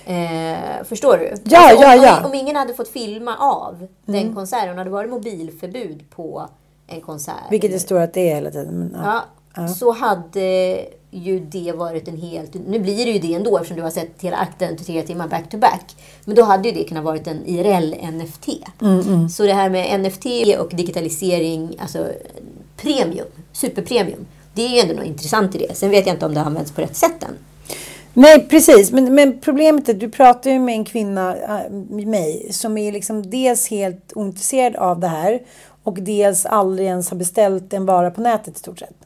[0.06, 1.34] Eh, förstår du?
[1.44, 2.18] Ja, om, ja, ja.
[2.18, 6.48] Om, om ingen hade fått filma av den konserten, om det hade varit mobilförbud på
[6.86, 7.34] en konsert.
[7.50, 8.74] Vilket det står att det är hela tiden.
[8.78, 9.24] Men, ja.
[9.56, 10.80] Ja, så hade
[11.10, 12.54] ju det varit en helt...
[12.68, 15.28] Nu blir det ju det ändå eftersom du har sett hela akten till tre timmar
[15.28, 15.96] back to back.
[16.24, 18.64] Men då hade ju det kunnat varit en IRL-NFT.
[19.30, 20.26] Så det här med NFT
[20.58, 22.12] och digitalisering, alltså
[22.76, 24.26] premium, superpremium.
[24.58, 25.74] Det är ju ändå något intressant i det.
[25.74, 27.38] Sen vet jag inte om det används på rätt sätt än.
[28.14, 28.92] Nej, precis.
[28.92, 31.70] Men, men problemet är att du pratar ju med en kvinna, äh,
[32.06, 35.40] mig, som är liksom dels helt ointresserad av det här
[35.82, 38.96] och dels aldrig ens har beställt en vara på nätet i stort sett.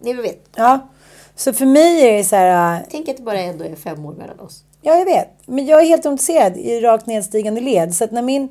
[0.00, 0.48] Ni vet.
[0.56, 0.88] Ja.
[1.36, 2.74] Så för mig är det så här...
[2.74, 4.64] äh, Tänk att det bara ändå är fem år mellan oss.
[4.82, 5.28] Ja, jag vet.
[5.46, 7.94] Men jag är helt intresserad i rakt nedstigande led.
[7.94, 8.48] Så att när min...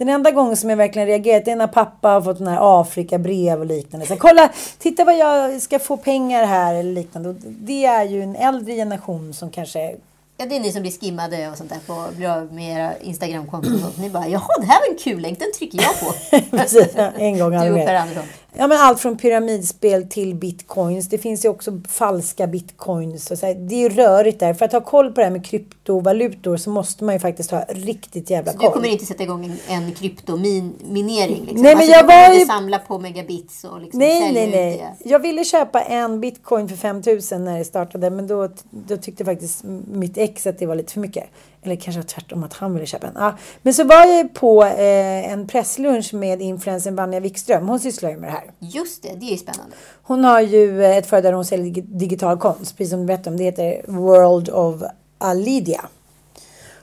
[0.00, 3.60] Den enda gången som jag verkligen reagerat är när pappa har fått den här Afrika-brev
[3.60, 4.06] och liknande.
[4.06, 7.28] Så kolla, titta vad jag ska få pengar här eller liknande.
[7.28, 9.96] Och det är ju en äldre generation som kanske...
[10.36, 13.92] Ja, det är ni som blir skimmade och sånt där på med era Instagramkonton.
[13.98, 16.36] Ni bara, jaha, det här var en kul länk, den trycker jag på.
[16.56, 17.66] Precis, en gång har
[18.49, 21.08] Du Ja, men allt från pyramidspel till bitcoins.
[21.08, 23.30] Det finns ju också falska bitcoins.
[23.30, 23.54] Och så här.
[23.54, 24.54] Det är ju rörigt där.
[24.54, 27.64] För att ha koll på det här med kryptovalutor så måste man ju faktiskt ha
[27.68, 28.72] riktigt jävla Du koll.
[28.72, 31.40] kommer inte sätta igång en, en kryptominering?
[31.40, 31.62] Liksom.
[31.62, 34.94] Nej, men alltså, jag du var ju- samla på megabits och liksom Nej, nej, nej.
[35.04, 38.10] Jag ville köpa en bitcoin för 5000 när det startade.
[38.10, 41.24] Men då, då tyckte faktiskt mitt ex att det var lite för mycket.
[41.62, 43.12] Eller kanske tvärtom att han ville köpa en.
[43.16, 43.36] Ja.
[43.62, 47.68] Men så var jag på eh, en presslunch med influencern Vanja Wikström.
[47.68, 48.39] Hon sysslar ju med det här.
[48.58, 49.76] Just det, det är spännande.
[50.02, 52.76] Hon har ju eh, ett företag där hon säljer dig- digital konst.
[52.76, 53.36] Precis som du vet om.
[53.36, 54.82] Det heter World of
[55.18, 55.84] Alidia.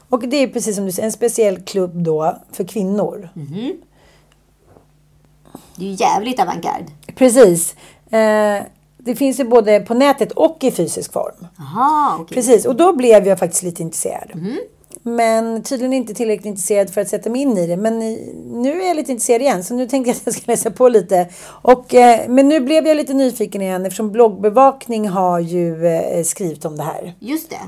[0.09, 3.29] Och det är precis som du säger en speciell klubb då för kvinnor.
[5.75, 6.85] Det är ju jävligt avantgarde.
[7.15, 7.75] Precis.
[8.09, 8.63] Eh,
[8.97, 11.47] det finns ju både på nätet och i fysisk form.
[11.57, 12.35] Jaha, okej.
[12.35, 14.31] Precis, och då blev jag faktiskt lite intresserad.
[15.07, 17.77] Men tydligen inte tillräckligt intresserad för att sätta mig in i det.
[17.77, 17.99] Men
[18.63, 20.89] nu är jag lite intresserad igen, så nu tänkte jag att jag ska läsa på
[20.89, 21.27] lite.
[21.45, 26.65] Och, eh, men nu blev jag lite nyfiken igen eftersom bloggbevakning har ju eh, skrivit
[26.65, 27.13] om det här.
[27.19, 27.59] Just det.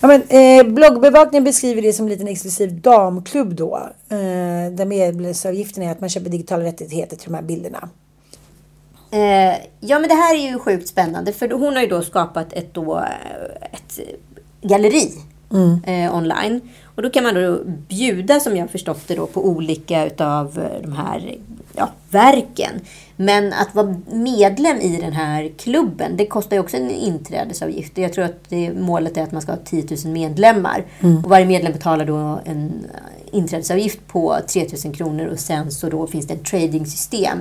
[0.00, 3.76] Ja, men, eh, bloggbevakningen beskriver det som en liten exklusiv damklubb då.
[4.08, 7.88] Eh, där medlemsavgiften är att man köper digitala rättigheter till de här bilderna.
[9.10, 11.32] Eh, ja, men det här är ju sjukt spännande.
[11.32, 14.00] För hon har ju då skapat ett, då, eh, ett
[14.62, 15.12] galleri
[15.86, 16.60] eh, online.
[16.84, 20.82] Och då kan man då bjuda, som jag förstått det, då, på olika utav eh,
[20.82, 21.38] de här
[21.76, 22.80] ja, verken.
[23.16, 27.98] Men att vara medlem i den här klubben, det kostar ju också en inträdesavgift.
[27.98, 30.84] Jag tror att det, målet är att man ska ha 10 000 medlemmar.
[31.24, 32.86] Och varje medlem betalar då en
[33.32, 37.38] inträdesavgift på 3 000 kronor och sen så då finns det ett tradingsystem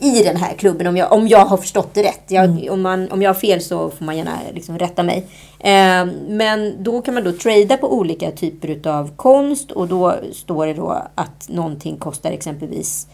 [0.00, 2.22] i den här klubben, om jag, om jag har förstått det rätt.
[2.28, 5.26] Jag, om, man, om jag har fel så får man gärna liksom rätta mig.
[5.58, 10.66] Eh, men då kan man då trada på olika typer utav konst och då står
[10.66, 13.06] det då att någonting kostar exempelvis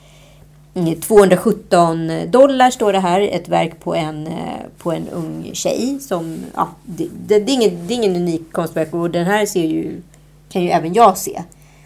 [0.75, 3.21] mm, 217 dollar står det här.
[3.21, 4.33] Ett verk på en, eh,
[4.79, 5.99] på en ung tjej.
[6.01, 9.47] Som, ja, det, det, det, är ingen, det är ingen unik konstverk och den här
[9.47, 10.03] ser ju,
[10.49, 11.43] kan ju även jag se.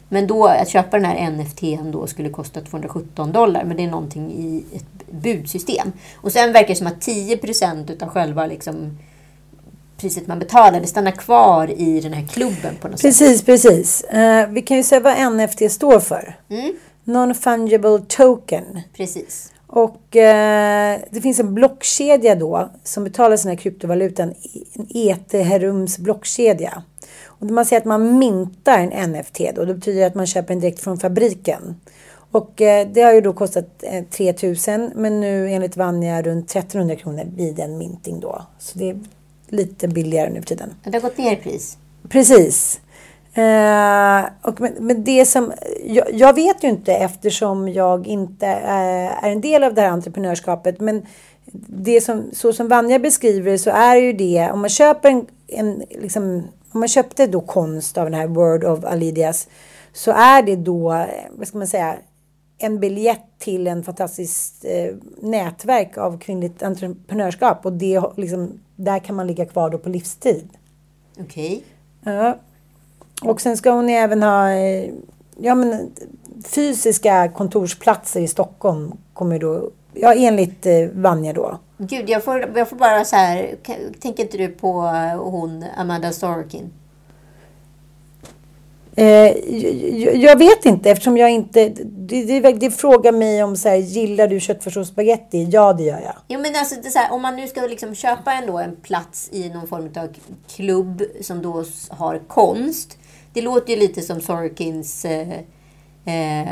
[0.09, 3.65] Men då att köpa den här NFTn då skulle kosta 217 dollar.
[3.65, 5.93] Men det är någonting i ett budsystem.
[6.17, 8.99] Och sen verkar det som att 10% utav själva liksom,
[9.97, 13.09] priset man betalar, det stannar kvar i den här klubben på något sätt.
[13.19, 14.01] Precis, precis.
[14.01, 16.37] Eh, vi kan ju säga vad NFT står för.
[17.05, 18.81] Non-fungible token.
[18.97, 19.53] Precis.
[19.67, 24.35] Och eh, det finns en blockkedja då som betalar sina kryptovalutan.
[24.75, 26.83] En Ethereums blockkedja.
[27.39, 29.65] Och man säger att man mintar en NFT då.
[29.65, 31.81] Det betyder att man köper den direkt från fabriken.
[32.31, 36.97] Och eh, det har ju då kostat eh, 3000 men nu enligt Vanja runt 1300
[36.97, 38.43] kronor vid en minting då.
[38.59, 39.01] Så det är
[39.49, 40.75] lite billigare nu för tiden.
[40.85, 41.79] Det har gått ner i pris.
[42.09, 42.81] Precis.
[43.35, 45.53] Eh, och men, men det som,
[45.85, 49.91] jag, jag vet ju inte eftersom jag inte eh, är en del av det här
[49.91, 50.81] entreprenörskapet.
[50.81, 51.07] Men
[51.69, 55.83] det som, så som Vanja beskriver så är ju det, om man köper en, en
[55.91, 56.43] liksom,
[56.77, 59.49] om man köpte då konst av den här Word of Alidias
[59.93, 61.97] så är det då, vad ska man säga,
[62.59, 67.67] en biljett till en fantastiskt eh, nätverk av kvinnligt entreprenörskap.
[67.67, 70.49] Och det, liksom, där kan man ligga kvar då på livstid.
[71.21, 71.63] Okej.
[72.03, 72.39] Ja.
[73.23, 74.91] Och sen ska hon även ha eh,
[75.37, 75.91] ja, men,
[76.45, 78.93] fysiska kontorsplatser i Stockholm.
[79.13, 81.59] Kommer då, ja, enligt eh, Vanja då.
[81.79, 83.55] Gud, jag får, jag får bara så här...
[84.01, 86.71] Tänker inte du på eh, hon, Amanda Sorkin?
[88.99, 89.33] Eh,
[90.15, 91.69] jag, vet inte eftersom jag inte...
[91.69, 95.49] Det, det, det frågar mig om så här, gillar du köttfärssås spagetti?
[95.53, 96.15] Ja, det gör jag.
[96.29, 99.29] Jo, men alltså, det så här, om man nu ska liksom köpa ändå en plats
[99.33, 100.09] i någon form av
[100.57, 102.99] klubb som då har konst.
[103.33, 105.29] Det låter ju lite som Sorkins eh,
[106.05, 106.49] eh,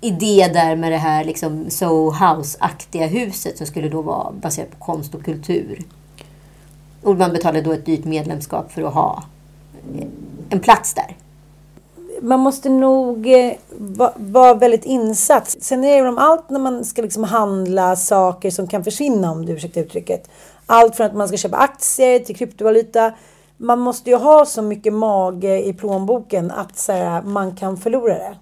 [0.00, 4.84] idé där med det här liksom So House-aktiga huset som skulle då vara baserat på
[4.84, 5.84] konst och kultur.
[7.02, 9.22] Och man betalade då ett dyrt medlemskap för att ha
[10.50, 11.16] en plats där.
[12.22, 15.56] Man måste nog eh, va- vara väldigt insatt.
[15.60, 19.46] Sen är det om allt när man ska liksom handla saker som kan försvinna om
[19.46, 20.30] du ursäktar uttrycket.
[20.66, 23.12] Allt från att man ska köpa aktier till kryptovaluta.
[23.56, 28.36] Man måste ju ha så mycket mage i plånboken att här, man kan förlora det.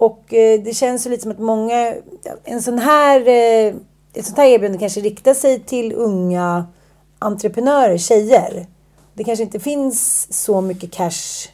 [0.00, 1.94] Och eh, det känns ju lite som att många,
[2.44, 3.74] en sån här, eh,
[4.14, 6.66] ett sånt här erbjudande kanske riktar sig till unga
[7.18, 8.66] entreprenörer, tjejer.
[9.14, 11.48] Det kanske inte finns så mycket cash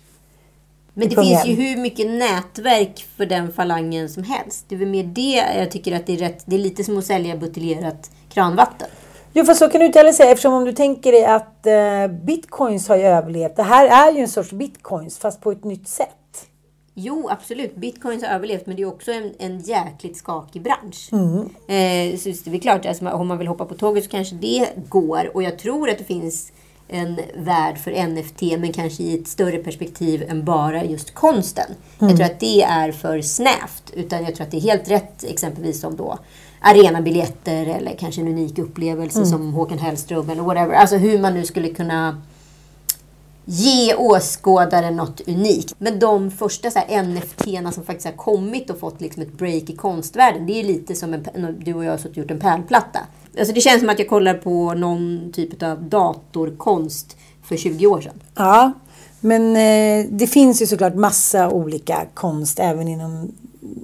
[0.94, 1.40] Men det pungen.
[1.42, 4.64] finns ju hur mycket nätverk för den falangen som helst.
[4.68, 6.42] Det är väl mer det jag tycker att det är rätt.
[6.47, 8.88] Det är lite som att sälja buteljerat kranvatten.
[9.32, 12.24] Jo, fast så kan du inte heller säga eftersom om du tänker dig att eh,
[12.24, 13.57] bitcoins har ju överlevt.
[13.57, 16.09] Det här är ju en sorts bitcoins fast på ett nytt sätt.
[16.99, 17.76] Jo, absolut.
[17.76, 21.09] Bitcoins har överlevt, men det är också en, en jäkligt skakig bransch.
[21.70, 24.68] Eh, så det är klart, alltså, om man vill hoppa på tåget så kanske det
[24.88, 25.30] går.
[25.34, 26.53] Och jag tror att det finns
[26.88, 31.70] en värld för NFT, men kanske i ett större perspektiv än bara just konsten.
[31.99, 33.92] Jag tror att det är för snävt.
[33.94, 36.18] Utan jag tror att det är helt rätt, exempelvis som då
[36.61, 40.74] arenabiljetter eller kanske en unik upplevelse som Håkan Hellström eller whatever.
[40.74, 42.22] Alltså hur man nu skulle kunna
[43.49, 45.74] ge åskådaren något unikt.
[45.78, 49.70] Men de första så här NFT-erna som faktiskt har kommit och fått liksom ett break
[49.70, 52.40] i konstvärlden, det är lite som en, du och jag har suttit och gjort en
[52.40, 53.01] pärlplatta.
[53.38, 58.01] Alltså det känns som att jag kollar på någon typ av datorkonst för 20 år
[58.01, 58.20] sedan.
[58.34, 58.72] Ja,
[59.20, 63.32] men eh, det finns ju såklart massa olika konst även inom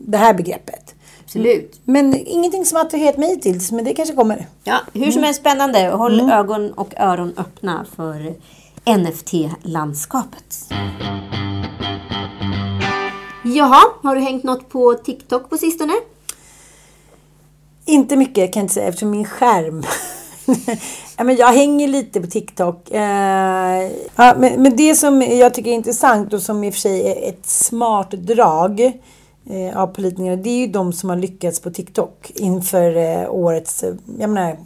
[0.07, 0.95] det här begreppet.
[1.25, 1.81] Absolut.
[1.85, 4.47] Men ingenting som attraherat mig hittills, men det kanske kommer.
[4.65, 5.89] Ja, hur som helst spännande.
[5.89, 8.35] Håll ögon och öron öppna för
[8.85, 10.73] NFT-landskapet.
[13.45, 15.93] Jaha, har du hängt något på TikTok på sistone?
[17.85, 19.83] Inte mycket kan jag inte säga eftersom min skärm
[21.17, 22.91] ja, men jag hänger lite på TikTok.
[22.91, 26.81] Eh, ja, men, men det som jag tycker är intressant och som i och för
[26.81, 28.81] sig är ett smart drag
[29.51, 30.37] eh, av politikerna.
[30.37, 33.85] Det är ju de som har lyckats på TikTok inför eh, årets
[34.19, 34.57] jag menar,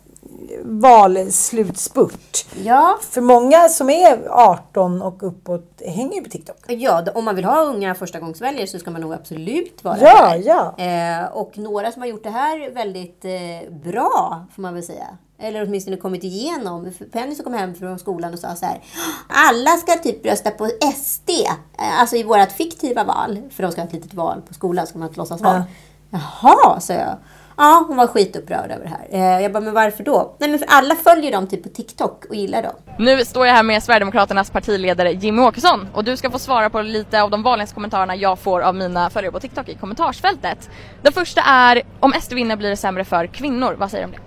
[0.65, 2.47] valslutspurt.
[2.65, 6.57] Ja, För många som är 18 och uppåt hänger ju på TikTok.
[6.69, 10.43] Ja, om man vill ha unga förstagångsväljare så ska man nog absolut vara Ja, här.
[10.45, 10.75] ja.
[10.85, 15.07] Eh, och några som har gjort det här väldigt eh, bra, får man väl säga.
[15.39, 16.91] Eller åtminstone kommit igenom.
[17.13, 18.81] Penny som kom hem från skolan och sa så här.
[19.29, 21.31] Alla ska typ rösta på SD.
[21.79, 23.39] Eh, alltså i vårt fiktiva val.
[23.51, 25.63] För de ska ha ett litet val på skolan, ska man ha ett låtsasval.
[26.11, 27.17] Jaha, sa jag.
[27.57, 29.37] Ja, hon var skitupprörd över det här.
[29.37, 30.37] Eh, jag bara, men varför då?
[30.39, 32.73] Nej, men för alla följer dem typ på TikTok och gillar dem.
[32.99, 36.83] Nu står jag här med Sverigedemokraternas partiledare Jimmy Åkesson och du ska få svara på
[36.83, 40.71] lite av de vanligaste kommentarerna jag får av mina följare på TikTok i kommentarsfältet.
[41.03, 43.77] Den första är om SD vinner blir det sämre för kvinnor.
[43.79, 44.26] Vad säger du om det?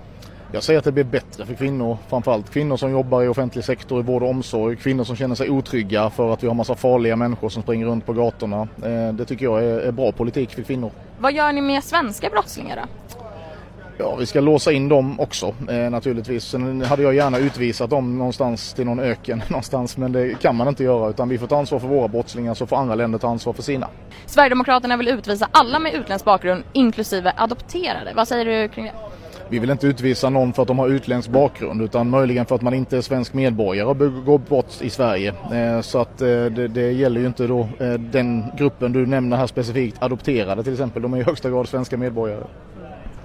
[0.51, 3.99] Jag säger att det blir bättre för kvinnor, framförallt kvinnor som jobbar i offentlig sektor,
[3.99, 7.15] i vård och omsorg, kvinnor som känner sig otrygga för att vi har massa farliga
[7.15, 8.67] människor som springer runt på gatorna.
[8.83, 10.91] Eh, Det tycker jag är är bra politik för kvinnor.
[11.19, 12.81] Vad gör ni med svenska brottslingar då?
[13.97, 16.43] Ja, vi ska låsa in dem också eh, naturligtvis.
[16.43, 20.67] Sen hade jag gärna utvisat dem någonstans till någon öken någonstans men det kan man
[20.67, 23.27] inte göra utan vi får ta ansvar för våra brottslingar så får andra länder ta
[23.29, 23.87] ansvar för sina.
[24.25, 28.13] Sverigedemokraterna vill utvisa alla med utländsk bakgrund inklusive adopterade.
[28.15, 28.93] Vad säger du kring det?
[29.51, 32.61] Vi vill inte utvisa någon för att de har utländsk bakgrund utan möjligen för att
[32.61, 35.33] man inte är svensk medborgare och begår brott i Sverige.
[35.53, 39.37] Eh, Så att eh, det, det gäller ju inte då eh, den gruppen du nämner
[39.37, 41.01] här specifikt, adopterade till exempel.
[41.01, 42.43] De är i högsta grad svenska medborgare.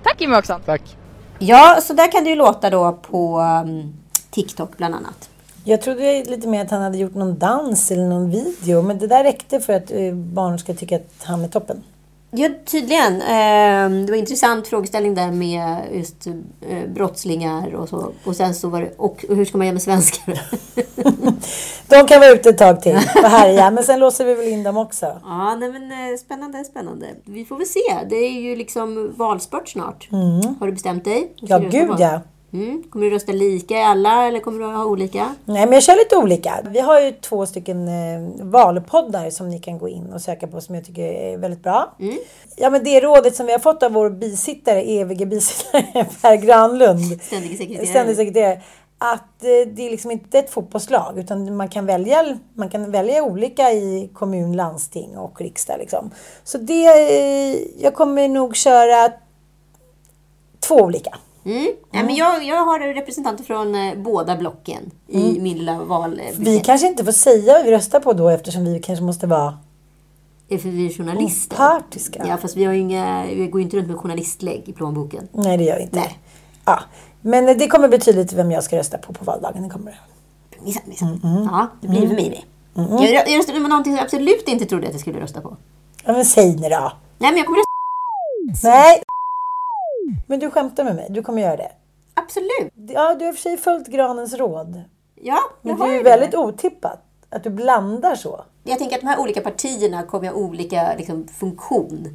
[0.03, 0.61] Tack Jimmy Åkesson!
[0.64, 0.97] Tack!
[1.39, 3.95] Ja, så där kan det ju låta då på um,
[4.31, 5.31] TikTok bland annat.
[5.64, 8.83] Jag trodde lite mer att han hade gjort någon dans eller någon video.
[8.83, 11.83] Men det där räckte för att barn ska tycka att han är toppen.
[12.37, 13.14] Ja, tydligen.
[13.22, 18.12] Eh, det var en intressant frågeställning där med just eh, brottslingar och så.
[18.24, 20.41] Och sen så var det, och hur ska man göra med svenskar?
[21.89, 23.70] De kan vara ute ett tag till och härja.
[23.70, 25.07] Men sen låser vi väl in dem också.
[25.24, 27.07] ja, nej men eh, spännande, spännande.
[27.24, 28.07] Vi får väl se.
[28.11, 30.09] Det är ju liksom valspurt snart.
[30.61, 31.32] Har du bestämt dig?
[31.37, 32.20] Ja, gud ja.
[32.55, 32.82] Mm.
[32.90, 35.34] Kommer du rösta lika i alla eller kommer du ha olika?
[35.44, 36.61] Nej, men jag kör lite olika.
[36.70, 40.61] Vi har ju två stycken eh, valpoddar som ni kan gå in och söka på
[40.61, 41.94] som jag tycker är väldigt bra.
[42.57, 45.82] Ja, men det rådet som vi har fått av vår bisittare, evige bisittare
[46.22, 47.22] Per Granlund.
[47.22, 47.86] Ständige sekreterare.
[47.86, 48.62] Ständig sekreterare.
[48.98, 53.22] att eh, det är liksom inte ett fotbollslag utan man kan välja, man kan välja
[53.22, 55.78] olika i kommun, landsting och riksdag.
[55.78, 56.11] Liksom.
[56.44, 59.12] Så det, eh, jag kommer nog köra
[60.61, 61.18] två olika.
[61.45, 61.72] Mm.
[61.90, 66.20] Ja, men jag, jag har representanter från eh, båda blocken i min lilla val.
[66.38, 69.59] Vi kanske inte får säga vad vi röstar på då eftersom vi kanske måste vara
[70.49, 71.57] är för vi är journalister.
[71.57, 72.24] opartiska.
[72.28, 75.28] Ja, fast vi, har ju inga, vi går ju inte runt med journalistlägg i plånboken.
[75.32, 75.97] Nej, det gör vi inte.
[75.97, 76.18] Nej.
[76.64, 76.80] Ja.
[77.20, 79.62] Men det kommer bli tydligt vem jag ska rösta på på valdagen.
[79.62, 79.99] Det kommer det.
[80.64, 81.20] Minsann, minsann.
[81.53, 82.42] Ja, det blir för mig det.
[83.05, 85.57] Jag, jag röstade på någonting som jag absolut inte trodde att jag skulle rösta på.
[86.05, 86.92] Ja, men säg nu då.
[87.18, 88.68] Nej, men jag kommer rösta...
[88.68, 89.03] Nej.
[90.35, 91.07] Men du skämtar med mig.
[91.11, 91.72] Du kommer göra det.
[92.14, 92.72] Absolut.
[92.89, 94.82] Ja, du har i och för sig följt Granens råd.
[95.14, 96.11] Ja, jag Men det är ju ju det.
[96.11, 98.45] väldigt otippat att du blandar så.
[98.64, 102.09] Jag tänker att de här olika partierna kommer ha olika liksom, funktion.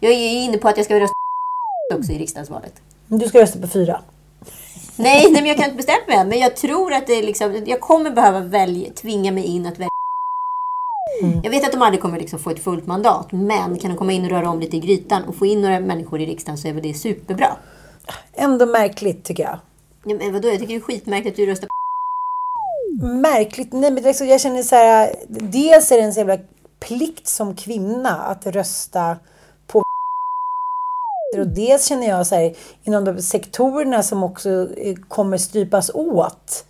[0.00, 1.14] Jag är ju inne på att jag ska rösta
[1.98, 2.80] också i riksdagsvalet.
[3.06, 4.00] Men du ska rösta på fyra.
[4.96, 6.28] Nej, nej men jag kan inte bestämma mig än.
[6.28, 9.78] Men jag tror att det är liksom, jag kommer behöva välja, tvinga mig in att
[9.78, 9.88] välja.
[11.42, 13.32] Jag vet att de aldrig kommer liksom få ett fullt mandat.
[13.32, 15.80] Men kan de komma in och röra om lite i grytan och få in några
[15.80, 17.56] människor i riksdagen så är väl det superbra.
[18.32, 19.58] Ändå märkligt tycker jag.
[20.04, 20.48] Ja, men vadå?
[20.48, 21.74] Jag tycker det är skitmärkligt att du röstar på
[23.06, 23.72] Märkligt.
[23.72, 25.14] Nej, men så, jag känner så här.
[25.28, 26.38] Dels är det en så jävla
[26.80, 29.16] plikt som kvinna att rösta
[29.66, 29.82] på
[31.38, 32.54] och dels känner jag så här
[32.84, 36.64] inom de sektorerna som också eh, kommer strypas åt.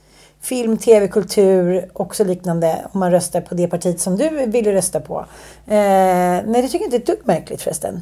[0.44, 4.72] Film, tv, kultur och så liknande om man röstar på det partiet som du ville
[4.72, 5.18] rösta på.
[5.66, 8.00] Eh, nej, det tycker jag inte är ett dugg märkligt förresten.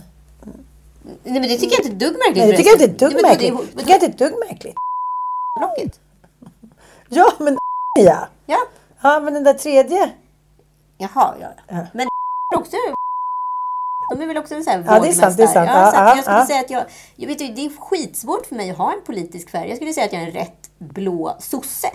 [1.03, 2.37] Nej men det tycker jag inte är ett dugg märkligt.
[2.37, 3.55] Nej, det tycker jag inte är ett dugg märkligt.
[3.59, 4.77] det- tycker jag inte är ett dugg märkligt.
[7.09, 7.59] Ja, men
[8.01, 8.29] ja.
[8.47, 8.59] Ja.
[9.03, 10.11] Ja, men den där tredje.
[10.99, 11.49] Jaha, ja.
[11.69, 11.87] Ja.
[11.93, 12.09] Men
[12.57, 12.77] också...
[14.11, 15.71] De är väl också en sån här Ja, det är sant, det är sant.
[15.73, 16.47] Ja, så jag skulle ja.
[16.47, 16.85] säga att jag...
[17.17, 19.69] jag vet, ju, det är skitsvårt för mig att ha en politisk färg.
[19.69, 21.89] Jag skulle säga att jag är en rätt blå sosse.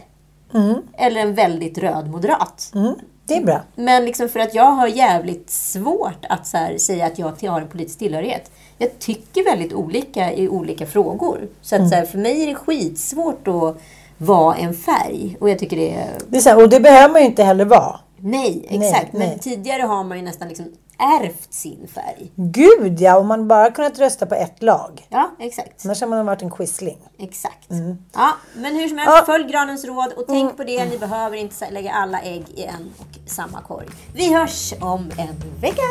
[0.97, 2.71] Eller en väldigt röd moderat.
[2.75, 2.93] Mm,
[3.25, 3.61] det är bra.
[3.75, 6.47] Men liksom för att jag har jävligt svårt att
[6.81, 8.51] säga att jag har en politisk tillhörighet.
[8.77, 11.47] Jag tycker väldigt olika i olika frågor.
[11.61, 13.77] Så att så här, för mig är det skitsvårt att
[14.17, 15.37] vara en färg.
[15.39, 16.09] Och jag tycker det är...
[16.27, 17.99] Det är så här, och det behöver man ju inte heller vara.
[18.17, 19.13] Nej, exakt.
[19.13, 19.29] nej.
[19.29, 20.65] Men tidigare har man ju nästan liksom
[20.99, 22.31] ärvt sin färg.
[22.35, 25.07] Gud ja, om man bara kunnat rösta på ett lag.
[25.09, 25.85] Ja, exakt.
[25.85, 26.97] Annars har man varit en quisling.
[27.19, 27.67] Exakt.
[28.13, 29.23] Ja, men hur som helst, Ja.
[29.25, 30.85] följ Granens råd och tänk på det.
[30.85, 33.87] Ni behöver inte lägga alla ägg i en och samma korg.
[34.15, 35.81] Vi hörs om en vecka!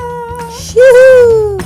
[0.60, 1.65] Tjoho!